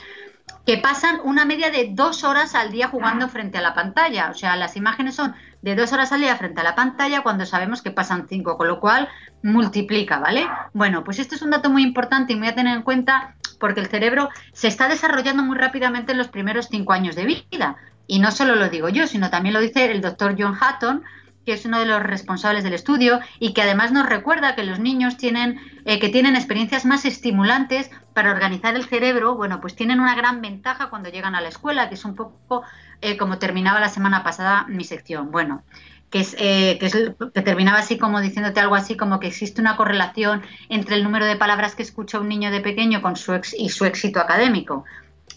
que 0.66 0.78
pasan 0.78 1.20
una 1.24 1.44
media 1.44 1.70
de 1.70 1.90
dos 1.92 2.24
horas 2.24 2.54
al 2.54 2.70
día 2.70 2.88
jugando 2.88 3.28
frente 3.28 3.58
a 3.58 3.62
la 3.62 3.74
pantalla. 3.74 4.30
O 4.30 4.34
sea, 4.34 4.56
las 4.56 4.76
imágenes 4.76 5.14
son 5.14 5.34
de 5.62 5.74
dos 5.74 5.92
horas 5.92 6.12
al 6.12 6.20
día 6.20 6.36
frente 6.36 6.60
a 6.60 6.64
la 6.64 6.74
pantalla 6.74 7.22
cuando 7.22 7.46
sabemos 7.46 7.82
que 7.82 7.90
pasan 7.90 8.26
cinco, 8.28 8.56
con 8.56 8.68
lo 8.68 8.80
cual 8.80 9.08
multiplica, 9.42 10.18
¿vale? 10.18 10.46
Bueno, 10.72 11.04
pues 11.04 11.18
esto 11.18 11.34
es 11.34 11.42
un 11.42 11.50
dato 11.50 11.70
muy 11.70 11.82
importante 11.82 12.32
y 12.32 12.36
muy 12.36 12.48
a 12.48 12.54
tener 12.54 12.76
en 12.76 12.82
cuenta 12.82 13.34
porque 13.58 13.80
el 13.80 13.86
cerebro 13.86 14.28
se 14.52 14.68
está 14.68 14.88
desarrollando 14.88 15.42
muy 15.42 15.56
rápidamente 15.56 16.12
en 16.12 16.18
los 16.18 16.28
primeros 16.28 16.68
cinco 16.68 16.92
años 16.92 17.14
de 17.14 17.26
vida. 17.26 17.76
Y 18.06 18.18
no 18.18 18.30
solo 18.30 18.56
lo 18.56 18.68
digo 18.68 18.88
yo, 18.88 19.06
sino 19.06 19.30
también 19.30 19.54
lo 19.54 19.60
dice 19.60 19.90
el 19.90 20.00
doctor 20.00 20.34
John 20.38 20.56
Hatton, 20.60 21.04
que 21.44 21.52
es 21.52 21.64
uno 21.64 21.78
de 21.78 21.87
los 21.87 22.02
responsables 22.02 22.64
del 22.64 22.74
estudio 22.74 23.20
y 23.38 23.52
que 23.52 23.62
además 23.62 23.92
nos 23.92 24.09
recuerda 24.09 24.55
que 24.55 24.64
los 24.64 24.78
niños 24.78 25.16
tienen 25.16 25.61
eh, 25.85 25.98
que 25.98 26.09
tienen 26.09 26.37
experiencias 26.37 26.85
más 26.85 27.05
estimulantes 27.05 27.90
para 28.14 28.31
organizar 28.31 28.76
el 28.76 28.85
cerebro, 28.85 29.35
bueno, 29.35 29.61
pues 29.61 29.74
tienen 29.74 30.00
una 30.00 30.14
gran 30.14 30.40
ventaja 30.40 30.90
cuando 30.90 31.09
llegan 31.09 31.35
a 31.35 31.40
la 31.40 31.48
escuela, 31.48 31.88
que 31.88 31.94
es 31.94 32.05
un 32.05 32.14
poco 32.14 32.62
eh, 33.00 33.16
como 33.16 33.38
terminaba 33.38 33.81
la 33.81 33.88
semana 33.88 34.22
pasada 34.22 34.66
mi 34.68 34.85
sección. 34.85 35.31
Bueno, 35.31 35.64
que 36.11 36.20
es, 36.20 36.37
eh, 36.38 36.76
que, 36.78 36.87
es, 36.87 36.94
que 37.35 37.42
terminaba 37.42 37.78
así 37.78 37.98
como 37.98 38.20
diciéndote 38.20 38.61
algo 38.61 38.74
así 38.74 38.96
como 38.96 39.18
que 39.18 39.28
existe 39.28 39.61
una 39.61 39.76
correlación 39.76 40.42
entre 40.68 40.96
el 40.96 41.05
número 41.05 41.24
de 41.24 41.37
palabras 41.37 41.74
que 41.74 41.83
escucha 41.83 42.20
un 42.20 42.28
niño 42.28 42.50
de 42.50 42.61
pequeño 42.61 43.00
con 43.00 43.16
su 43.16 43.33
ex 43.33 43.55
y 43.59 43.70
su 43.70 43.87
éxito 43.87 44.20
académico. 44.20 44.85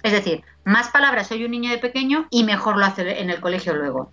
Es 0.03 0.11
decir, 0.11 0.43
más 0.65 0.89
palabras 0.89 1.31
oye 1.31 1.45
un 1.45 1.51
niño 1.51 1.71
de 1.71 1.77
pequeño 1.77 2.27
y 2.29 2.43
mejor 2.43 2.77
lo 2.77 2.85
hace 2.85 3.21
en 3.21 3.29
el 3.29 3.39
colegio 3.39 3.73
luego. 3.73 4.11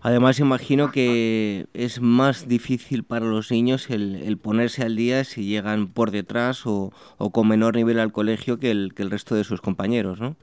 Además, 0.00 0.38
imagino 0.38 0.92
que 0.92 1.66
es 1.74 2.00
más 2.00 2.46
difícil 2.46 3.02
para 3.04 3.26
los 3.26 3.50
niños 3.50 3.90
el, 3.90 4.38
ponerse 4.38 4.82
al 4.82 4.94
día 4.94 5.24
si 5.24 5.44
llegan 5.44 5.88
por 5.88 6.10
detrás 6.12 6.62
o, 6.66 6.92
con 7.32 7.48
menor 7.48 7.74
nivel 7.74 7.98
al 7.98 8.12
colegio 8.12 8.58
que 8.58 8.70
el, 8.70 8.94
que 8.94 9.02
el 9.02 9.10
resto 9.10 9.34
de 9.34 9.44
sus 9.44 9.60
compañeros, 9.60 10.20
¿no? 10.20 10.36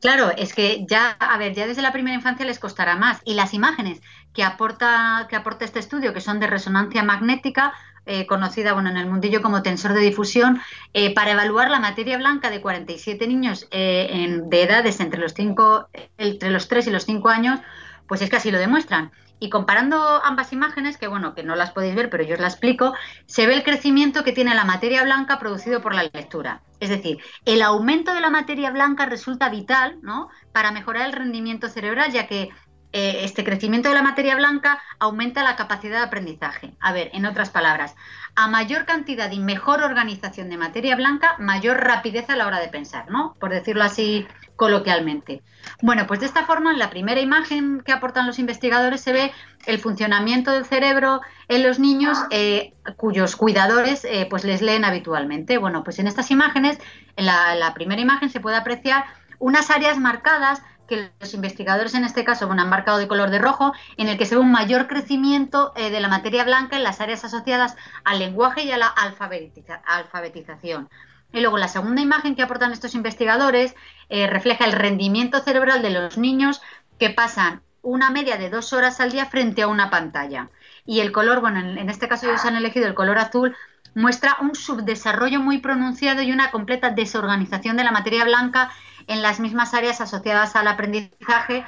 Claro, 0.00 0.30
es 0.36 0.54
que 0.54 0.86
ya, 0.88 1.16
a 1.18 1.38
ver, 1.38 1.54
ya 1.54 1.66
desde 1.66 1.82
la 1.82 1.92
primera 1.92 2.14
infancia 2.14 2.46
les 2.46 2.60
costará 2.60 2.94
más. 2.94 3.20
Y 3.24 3.34
las 3.34 3.52
imágenes 3.52 4.00
que 4.32 4.44
aporta, 4.44 5.26
que 5.28 5.34
aporta 5.34 5.64
este 5.64 5.80
estudio, 5.80 6.14
que 6.14 6.20
son 6.20 6.38
de 6.38 6.46
resonancia 6.46 7.02
magnética, 7.02 7.72
eh, 8.06 8.24
conocida 8.26 8.74
bueno, 8.74 8.90
en 8.90 8.96
el 8.96 9.06
mundillo 9.06 9.42
como 9.42 9.62
tensor 9.62 9.94
de 9.94 10.00
difusión, 10.00 10.60
eh, 10.94 11.12
para 11.12 11.32
evaluar 11.32 11.68
la 11.68 11.80
materia 11.80 12.16
blanca 12.16 12.48
de 12.48 12.60
47 12.60 13.26
niños 13.26 13.66
eh, 13.72 14.08
en, 14.10 14.48
de 14.48 14.62
edades 14.62 15.00
entre 15.00 15.20
los, 15.20 15.34
cinco, 15.34 15.88
entre 16.16 16.50
los 16.50 16.68
3 16.68 16.86
y 16.86 16.90
los 16.90 17.04
5 17.04 17.28
años, 17.28 17.60
pues 18.08 18.22
es 18.22 18.30
que 18.30 18.36
así 18.36 18.50
lo 18.50 18.58
demuestran. 18.58 19.12
Y 19.38 19.50
comparando 19.50 19.96
ambas 20.24 20.52
imágenes, 20.52 20.98
que 20.98 21.06
bueno, 21.06 21.34
que 21.34 21.44
no 21.44 21.54
las 21.54 21.70
podéis 21.70 21.94
ver, 21.94 22.10
pero 22.10 22.24
yo 22.24 22.34
os 22.34 22.40
la 22.40 22.48
explico, 22.48 22.94
se 23.26 23.46
ve 23.46 23.54
el 23.54 23.62
crecimiento 23.62 24.24
que 24.24 24.32
tiene 24.32 24.54
la 24.54 24.64
materia 24.64 25.04
blanca 25.04 25.38
producido 25.38 25.80
por 25.80 25.94
la 25.94 26.02
lectura. 26.02 26.62
Es 26.80 26.88
decir, 26.88 27.18
el 27.44 27.62
aumento 27.62 28.14
de 28.14 28.20
la 28.20 28.30
materia 28.30 28.72
blanca 28.72 29.06
resulta 29.06 29.48
vital 29.48 29.98
¿no? 30.02 30.28
para 30.52 30.72
mejorar 30.72 31.06
el 31.06 31.12
rendimiento 31.12 31.68
cerebral, 31.68 32.10
ya 32.10 32.26
que 32.26 32.50
eh, 32.92 33.24
este 33.24 33.44
crecimiento 33.44 33.90
de 33.90 33.94
la 33.94 34.02
materia 34.02 34.34
blanca 34.34 34.80
aumenta 34.98 35.42
la 35.42 35.56
capacidad 35.56 35.98
de 35.98 36.06
aprendizaje. 36.06 36.74
A 36.80 36.92
ver, 36.92 37.10
en 37.12 37.26
otras 37.26 37.50
palabras, 37.50 37.94
a 38.34 38.48
mayor 38.48 38.86
cantidad 38.86 39.30
y 39.30 39.38
mejor 39.38 39.82
organización 39.82 40.48
de 40.48 40.56
materia 40.56 40.96
blanca, 40.96 41.36
mayor 41.38 41.84
rapidez 41.84 42.30
a 42.30 42.36
la 42.36 42.46
hora 42.46 42.60
de 42.60 42.68
pensar, 42.68 43.10
¿no? 43.10 43.36
Por 43.38 43.50
decirlo 43.50 43.84
así 43.84 44.26
coloquialmente. 44.58 45.42
Bueno, 45.80 46.06
pues 46.06 46.20
de 46.20 46.26
esta 46.26 46.44
forma, 46.44 46.72
en 46.72 46.78
la 46.78 46.90
primera 46.90 47.20
imagen 47.20 47.80
que 47.80 47.92
aportan 47.92 48.26
los 48.26 48.38
investigadores 48.38 49.00
se 49.00 49.12
ve 49.12 49.32
el 49.66 49.78
funcionamiento 49.78 50.50
del 50.50 50.66
cerebro 50.66 51.20
en 51.46 51.62
los 51.62 51.78
niños 51.78 52.18
eh, 52.30 52.74
cuyos 52.96 53.36
cuidadores 53.36 54.04
eh, 54.04 54.26
pues 54.28 54.44
les 54.44 54.60
leen 54.60 54.84
habitualmente. 54.84 55.58
Bueno, 55.58 55.84
pues 55.84 56.00
en 56.00 56.08
estas 56.08 56.30
imágenes, 56.32 56.78
en 57.16 57.26
la 57.26 57.72
primera 57.72 58.02
imagen 58.02 58.30
se 58.30 58.40
puede 58.40 58.56
apreciar 58.56 59.04
unas 59.38 59.70
áreas 59.70 59.98
marcadas 59.98 60.60
que 60.88 61.12
los 61.20 61.34
investigadores 61.34 61.94
en 61.94 62.02
este 62.02 62.24
caso 62.24 62.50
han 62.50 62.68
marcado 62.68 62.98
de 62.98 63.06
color 63.06 63.30
de 63.30 63.38
rojo, 63.38 63.72
en 63.96 64.08
el 64.08 64.18
que 64.18 64.24
se 64.24 64.34
ve 64.34 64.40
un 64.40 64.50
mayor 64.50 64.88
crecimiento 64.88 65.72
eh, 65.76 65.90
de 65.90 66.00
la 66.00 66.08
materia 66.08 66.44
blanca 66.44 66.76
en 66.76 66.82
las 66.82 67.00
áreas 67.00 67.24
asociadas 67.24 67.76
al 68.04 68.18
lenguaje 68.18 68.64
y 68.64 68.72
a 68.72 68.78
la 68.78 68.88
alfabetización. 68.88 70.88
Y 71.32 71.40
luego 71.40 71.58
la 71.58 71.68
segunda 71.68 72.00
imagen 72.00 72.34
que 72.34 72.42
aportan 72.42 72.72
estos 72.72 72.94
investigadores 72.94 73.74
eh, 74.08 74.26
refleja 74.26 74.64
el 74.64 74.72
rendimiento 74.72 75.40
cerebral 75.40 75.82
de 75.82 75.90
los 75.90 76.16
niños 76.16 76.62
que 76.98 77.10
pasan 77.10 77.62
una 77.82 78.10
media 78.10 78.36
de 78.36 78.50
dos 78.50 78.72
horas 78.72 79.00
al 79.00 79.12
día 79.12 79.26
frente 79.26 79.62
a 79.62 79.68
una 79.68 79.90
pantalla. 79.90 80.50
Y 80.84 81.00
el 81.00 81.12
color, 81.12 81.40
bueno, 81.40 81.60
en, 81.60 81.90
este 81.90 82.08
caso 82.08 82.26
ellos 82.26 82.44
han 82.44 82.56
elegido 82.56 82.86
el 82.86 82.94
color 82.94 83.18
azul, 83.18 83.54
muestra 83.94 84.36
un 84.40 84.54
subdesarrollo 84.54 85.40
muy 85.40 85.58
pronunciado 85.58 86.22
y 86.22 86.32
una 86.32 86.50
completa 86.50 86.90
desorganización 86.90 87.76
de 87.76 87.84
la 87.84 87.92
materia 87.92 88.24
blanca 88.24 88.70
en 89.06 89.22
las 89.22 89.40
mismas 89.40 89.74
áreas 89.74 90.00
asociadas 90.00 90.56
al 90.56 90.68
aprendizaje 90.68 91.64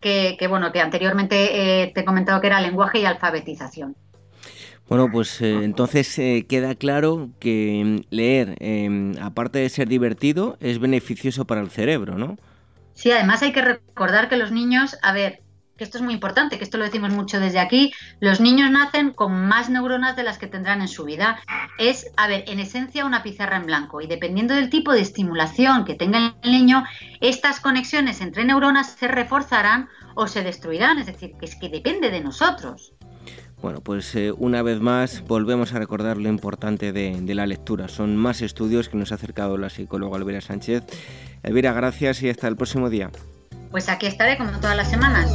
que, 0.00 0.46
bueno, 0.48 0.70
que 0.70 0.82
anteriormente 0.82 1.82
eh, 1.82 1.92
te 1.94 2.00
he 2.00 2.04
comentado 2.04 2.40
que 2.40 2.48
era 2.48 2.60
lenguaje 2.60 2.98
y 2.98 3.06
alfabetización. 3.06 3.96
Bueno, 4.88 5.08
pues 5.10 5.40
eh, 5.40 5.64
entonces 5.64 6.18
eh, 6.18 6.46
queda 6.48 6.74
claro 6.74 7.30
que 7.40 7.82
mm, 7.84 8.14
leer, 8.14 8.56
em, 8.60 9.16
aparte 9.20 9.58
de 9.58 9.68
ser 9.70 9.88
divertido, 9.88 10.58
es 10.60 10.78
beneficioso 10.78 11.46
para 11.46 11.62
el 11.62 11.70
cerebro, 11.70 12.18
¿no? 12.18 12.36
Sí, 12.92 13.10
además 13.10 13.42
hay 13.42 13.52
que 13.52 13.62
recordar 13.62 14.28
que 14.28 14.36
los 14.36 14.52
niños, 14.52 14.96
a 15.02 15.12
ver, 15.12 15.40
que 15.76 15.84
esto 15.84 15.98
es 15.98 16.04
muy 16.04 16.14
importante, 16.14 16.58
que 16.58 16.64
esto 16.64 16.78
lo 16.78 16.84
decimos 16.84 17.12
mucho 17.12 17.40
desde 17.40 17.58
aquí, 17.58 17.92
los 18.20 18.40
niños 18.40 18.70
nacen 18.70 19.10
con 19.10 19.48
más 19.48 19.70
neuronas 19.70 20.14
de 20.14 20.22
las 20.22 20.38
que 20.38 20.46
tendrán 20.46 20.80
en 20.80 20.88
su 20.88 21.04
vida. 21.04 21.40
Es, 21.78 22.12
a 22.16 22.28
ver, 22.28 22.44
en 22.46 22.60
esencia 22.60 23.04
una 23.04 23.22
pizarra 23.22 23.56
en 23.56 23.66
blanco 23.66 24.00
y 24.00 24.06
dependiendo 24.06 24.54
del 24.54 24.70
tipo 24.70 24.92
de 24.92 25.00
estimulación 25.00 25.84
que 25.84 25.94
tenga 25.94 26.36
el 26.42 26.52
niño, 26.52 26.84
estas 27.20 27.58
conexiones 27.58 28.20
entre 28.20 28.44
neuronas 28.44 28.92
se 28.92 29.08
reforzarán 29.08 29.88
o 30.14 30.28
se 30.28 30.44
destruirán, 30.44 30.98
es 30.98 31.06
decir, 31.06 31.32
que 31.38 31.46
es 31.46 31.56
que 31.56 31.68
depende 31.68 32.10
de 32.10 32.20
nosotros. 32.20 32.93
Bueno, 33.62 33.80
pues 33.80 34.14
eh, 34.14 34.32
una 34.32 34.62
vez 34.62 34.80
más 34.80 35.24
volvemos 35.26 35.72
a 35.72 35.78
recordar 35.78 36.18
lo 36.18 36.28
importante 36.28 36.92
de, 36.92 37.20
de, 37.20 37.34
la 37.34 37.46
lectura. 37.46 37.88
Son 37.88 38.16
más 38.16 38.42
estudios 38.42 38.88
que 38.88 38.96
nos 38.96 39.12
ha 39.12 39.14
acercado 39.14 39.56
la 39.56 39.70
psicóloga 39.70 40.18
Elvira 40.18 40.40
Sánchez. 40.40 40.84
Elvira, 41.42 41.72
gracias 41.72 42.22
y 42.22 42.28
hasta 42.28 42.48
el 42.48 42.56
próximo 42.56 42.90
día. 42.90 43.10
Pues 43.70 43.88
aquí 43.88 44.06
estaré 44.06 44.36
como 44.36 44.52
todas 44.60 44.76
las 44.76 44.90
semanas. 44.90 45.34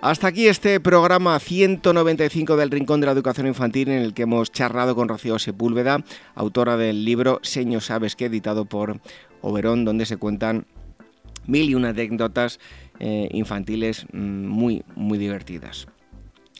Hasta 0.00 0.28
aquí 0.28 0.46
este 0.46 0.78
programa 0.78 1.40
195 1.40 2.56
del 2.56 2.70
Rincón 2.70 3.00
de 3.00 3.06
la 3.06 3.12
Educación 3.12 3.48
Infantil 3.48 3.88
en 3.88 4.00
el 4.00 4.14
que 4.14 4.22
hemos 4.22 4.52
charlado 4.52 4.94
con 4.94 5.08
Rocío 5.08 5.40
Sepúlveda, 5.40 6.04
autora 6.36 6.76
del 6.76 7.04
libro 7.04 7.40
Seño 7.42 7.80
Sabes 7.80 8.14
que 8.14 8.26
editado 8.26 8.64
por 8.64 9.00
Oberón, 9.42 9.84
donde 9.84 10.06
se 10.06 10.16
cuentan 10.16 10.66
mil 11.48 11.68
y 11.68 11.74
una 11.74 11.88
anécdotas 11.88 12.60
eh, 13.00 13.28
infantiles 13.32 14.06
mm, 14.12 14.46
muy, 14.46 14.84
muy 14.94 15.18
divertidas. 15.18 15.88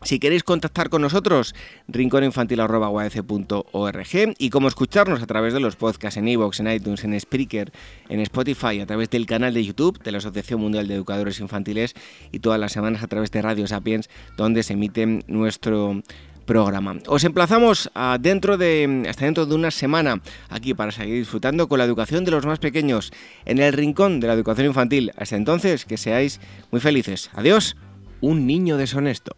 Si 0.02 0.20
queréis 0.20 0.44
contactar 0.44 0.90
con 0.90 1.02
nosotros, 1.02 1.54
rinconinfantil.org 1.88 4.34
y 4.38 4.50
cómo 4.50 4.68
escucharnos 4.68 5.22
a 5.22 5.26
través 5.26 5.52
de 5.52 5.60
los 5.60 5.76
podcasts 5.76 6.16
en 6.16 6.28
iVoox, 6.28 6.60
en 6.60 6.70
iTunes, 6.70 7.02
en 7.02 7.18
Spreaker, 7.18 7.72
en 8.08 8.20
Spotify, 8.20 8.80
a 8.80 8.86
través 8.86 9.10
del 9.10 9.26
canal 9.26 9.54
de 9.54 9.64
YouTube 9.64 10.00
de 10.02 10.12
la 10.12 10.18
Asociación 10.18 10.60
Mundial 10.60 10.86
de 10.86 10.94
Educadores 10.94 11.40
Infantiles 11.40 11.94
y 12.30 12.38
todas 12.38 12.60
las 12.60 12.72
semanas 12.72 13.02
a 13.02 13.08
través 13.08 13.32
de 13.32 13.42
Radio 13.42 13.66
Sapiens, 13.66 14.08
donde 14.36 14.62
se 14.62 14.74
emite 14.74 15.24
nuestro 15.26 16.02
programa. 16.46 16.96
Os 17.06 17.24
emplazamos 17.24 17.90
dentro 18.20 18.56
de, 18.56 19.04
hasta 19.08 19.26
dentro 19.26 19.46
de 19.46 19.54
una 19.54 19.70
semana 19.70 20.22
aquí 20.48 20.74
para 20.74 20.92
seguir 20.92 21.16
disfrutando 21.16 21.68
con 21.68 21.78
la 21.78 21.84
educación 21.84 22.24
de 22.24 22.30
los 22.30 22.46
más 22.46 22.60
pequeños 22.60 23.12
en 23.44 23.58
el 23.58 23.72
rincón 23.72 24.20
de 24.20 24.28
la 24.28 24.34
educación 24.34 24.68
infantil. 24.68 25.10
Hasta 25.16 25.36
entonces, 25.36 25.84
que 25.84 25.96
seáis 25.96 26.40
muy 26.70 26.80
felices. 26.80 27.30
Adiós, 27.34 27.76
un 28.20 28.46
niño 28.46 28.76
deshonesto. 28.76 29.36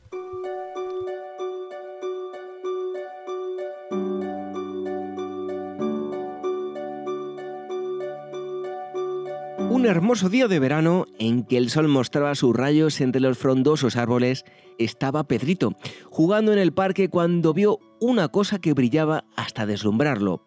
Hermoso 9.91 10.29
día 10.29 10.49
de 10.49 10.59
verano 10.59 11.07
en 11.19 11.43
que 11.43 11.57
el 11.57 11.71
sol 11.71 11.89
mostraba 11.89 12.35
sus 12.35 12.55
rayos 12.55 13.01
entre 13.01 13.21
los 13.21 13.37
frondosos 13.37 13.97
árboles, 13.97 14.45
estaba 14.79 15.25
Pedrito 15.25 15.75
jugando 16.11 16.53
en 16.53 16.59
el 16.59 16.73
parque 16.73 17.09
cuando 17.09 17.53
vio 17.53 17.79
una 18.01 18.29
cosa 18.29 18.61
que 18.61 18.73
brillaba 18.73 19.25
hasta 19.37 19.67
deslumbrarlo. 19.67 20.45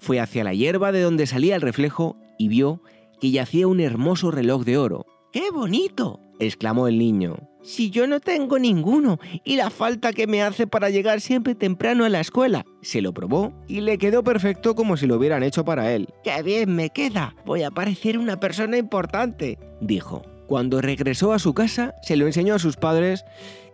Fue 0.00 0.20
hacia 0.20 0.44
la 0.44 0.54
hierba 0.54 0.92
de 0.92 1.02
donde 1.02 1.26
salía 1.26 1.56
el 1.56 1.62
reflejo 1.62 2.16
y 2.38 2.48
vio 2.48 2.82
que 3.20 3.30
yacía 3.30 3.66
un 3.66 3.80
hermoso 3.80 4.30
reloj 4.30 4.64
de 4.64 4.78
oro. 4.78 5.06
¡Qué 5.32 5.50
bonito! 5.52 6.20
exclamó 6.38 6.88
el 6.88 6.98
niño. 6.98 7.36
Si 7.66 7.90
yo 7.90 8.06
no 8.06 8.20
tengo 8.20 8.60
ninguno 8.60 9.18
y 9.42 9.56
la 9.56 9.70
falta 9.70 10.12
que 10.12 10.28
me 10.28 10.40
hace 10.40 10.68
para 10.68 10.88
llegar 10.88 11.20
siempre 11.20 11.56
temprano 11.56 12.04
a 12.04 12.08
la 12.08 12.20
escuela. 12.20 12.64
Se 12.80 13.02
lo 13.02 13.12
probó 13.12 13.52
y 13.66 13.80
le 13.80 13.98
quedó 13.98 14.22
perfecto 14.22 14.76
como 14.76 14.96
si 14.96 15.08
lo 15.08 15.16
hubieran 15.16 15.42
hecho 15.42 15.64
para 15.64 15.92
él. 15.92 16.08
¡Qué 16.22 16.44
bien 16.44 16.76
me 16.76 16.90
queda! 16.90 17.34
Voy 17.44 17.64
a 17.64 17.72
parecer 17.72 18.18
una 18.18 18.38
persona 18.38 18.76
importante, 18.76 19.58
dijo. 19.80 20.22
Cuando 20.46 20.80
regresó 20.80 21.32
a 21.32 21.40
su 21.40 21.54
casa, 21.54 21.96
se 22.02 22.14
lo 22.14 22.26
enseñó 22.26 22.54
a 22.54 22.60
sus 22.60 22.76
padres, 22.76 23.24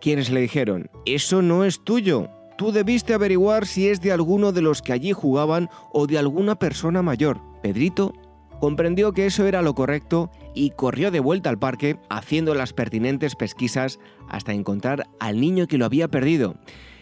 quienes 0.01 0.31
le 0.31 0.41
dijeron, 0.41 0.89
eso 1.05 1.43
no 1.43 1.63
es 1.63 1.83
tuyo. 1.83 2.29
Tú 2.57 2.71
debiste 2.71 3.13
averiguar 3.13 3.67
si 3.67 3.89
es 3.89 4.01
de 4.01 4.11
alguno 4.11 4.51
de 4.51 4.63
los 4.63 4.81
que 4.81 4.93
allí 4.93 5.11
jugaban 5.11 5.69
o 5.91 6.07
de 6.07 6.17
alguna 6.17 6.55
persona 6.55 7.03
mayor. 7.03 7.39
Pedrito 7.61 8.11
comprendió 8.63 9.11
que 9.11 9.25
eso 9.25 9.45
era 9.45 9.61
lo 9.61 9.75
correcto 9.75 10.31
y 10.53 10.69
corrió 10.69 11.11
de 11.11 11.19
vuelta 11.19 11.49
al 11.49 11.59
parque 11.59 11.97
haciendo 12.09 12.55
las 12.55 12.71
pertinentes 12.71 13.35
pesquisas 13.35 13.99
hasta 14.29 14.53
encontrar 14.53 15.05
al 15.19 15.41
niño 15.41 15.67
que 15.67 15.77
lo 15.77 15.83
había 15.83 16.07
perdido. 16.07 16.55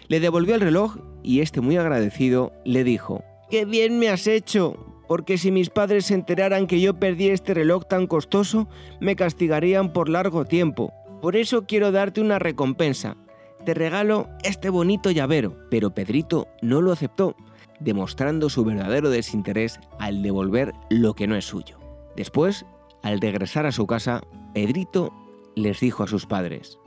Le 0.08 0.20
devolvió 0.20 0.56
el 0.56 0.62
reloj 0.62 0.98
y 1.22 1.42
este 1.42 1.62
muy 1.62 1.78
agradecido 1.78 2.52
le 2.66 2.84
dijo, 2.84 3.24
¡Qué 3.52 3.66
bien 3.66 4.00
me 4.00 4.10
has 4.10 4.26
hecho! 4.26 5.04
Porque 5.08 5.38
si 5.38 5.52
mis 5.52 5.70
padres 5.70 6.08
se 6.08 6.16
enteraran 6.16 6.66
que 6.66 6.82
yo 6.82 7.00
perdí 7.00 7.30
este 7.30 7.54
reloj 7.54 7.86
tan 7.88 8.08
costoso, 8.08 8.68
me 9.00 9.16
castigarían 9.16 9.94
por 9.94 10.10
largo 10.10 10.46
tiempo. 10.46 10.92
Por 11.22 11.36
eso 11.36 11.68
quiero 11.68 11.92
darte 11.92 12.22
una 12.22 12.40
recompensa. 12.40 13.18
Te 13.66 13.76
regalo 13.76 14.30
este 14.42 14.70
bonito 14.70 15.12
llavero. 15.12 15.56
Pero 15.70 15.92
Pedrito 15.92 16.48
no 16.64 16.82
lo 16.82 16.92
aceptó 16.92 17.36
demostrando 17.82 18.50
su 18.50 18.64
verdadero 18.64 19.10
desinterés 19.10 19.80
al 20.00 20.22
devolver 20.22 20.74
lo 20.90 21.14
que 21.14 21.28
no 21.28 21.36
es 21.36 21.46
suyo. 21.46 21.78
Después, 22.16 22.66
al 23.04 23.20
regresar 23.20 23.66
a 23.66 23.72
su 23.72 23.88
casa, 23.88 24.22
Pedrito 24.54 25.14
les 25.56 25.80
dijo 25.80 26.04
a 26.04 26.08
sus 26.08 26.26
padres, 26.26 26.78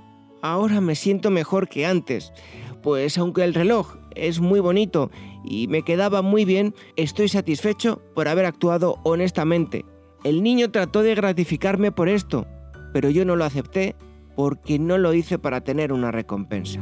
Ahora 0.43 0.83
me 0.83 0.95
siento 0.95 1.31
mejor 1.31 1.69
que 1.69 1.87
antes, 1.87 2.33
pues 2.83 3.17
aunque 3.17 3.45
el 3.45 3.55
reloj 3.55 3.97
es 4.15 4.41
muy 4.41 4.61
bonito 4.61 5.11
y 5.43 5.69
me 5.69 5.83
quedaba 5.83 6.21
muy 6.21 6.45
bien, 6.45 6.75
estoy 6.97 7.29
satisfecho 7.29 8.03
por 8.15 8.29
haber 8.29 8.45
actuado 8.45 8.99
honestamente. 9.05 9.87
El 10.23 10.43
niño 10.43 10.71
trató 10.71 11.03
de 11.03 11.15
gratificarme 11.15 11.93
por 11.93 12.11
esto, 12.11 12.47
pero 12.93 13.09
yo 13.09 13.25
no 13.25 13.37
lo 13.37 13.45
acepté 13.45 13.97
porque 14.37 14.79
no 14.79 14.99
lo 14.99 15.15
hice 15.15 15.39
para 15.39 15.63
tener 15.63 15.93
una 15.93 16.11
recompensa. 16.11 16.81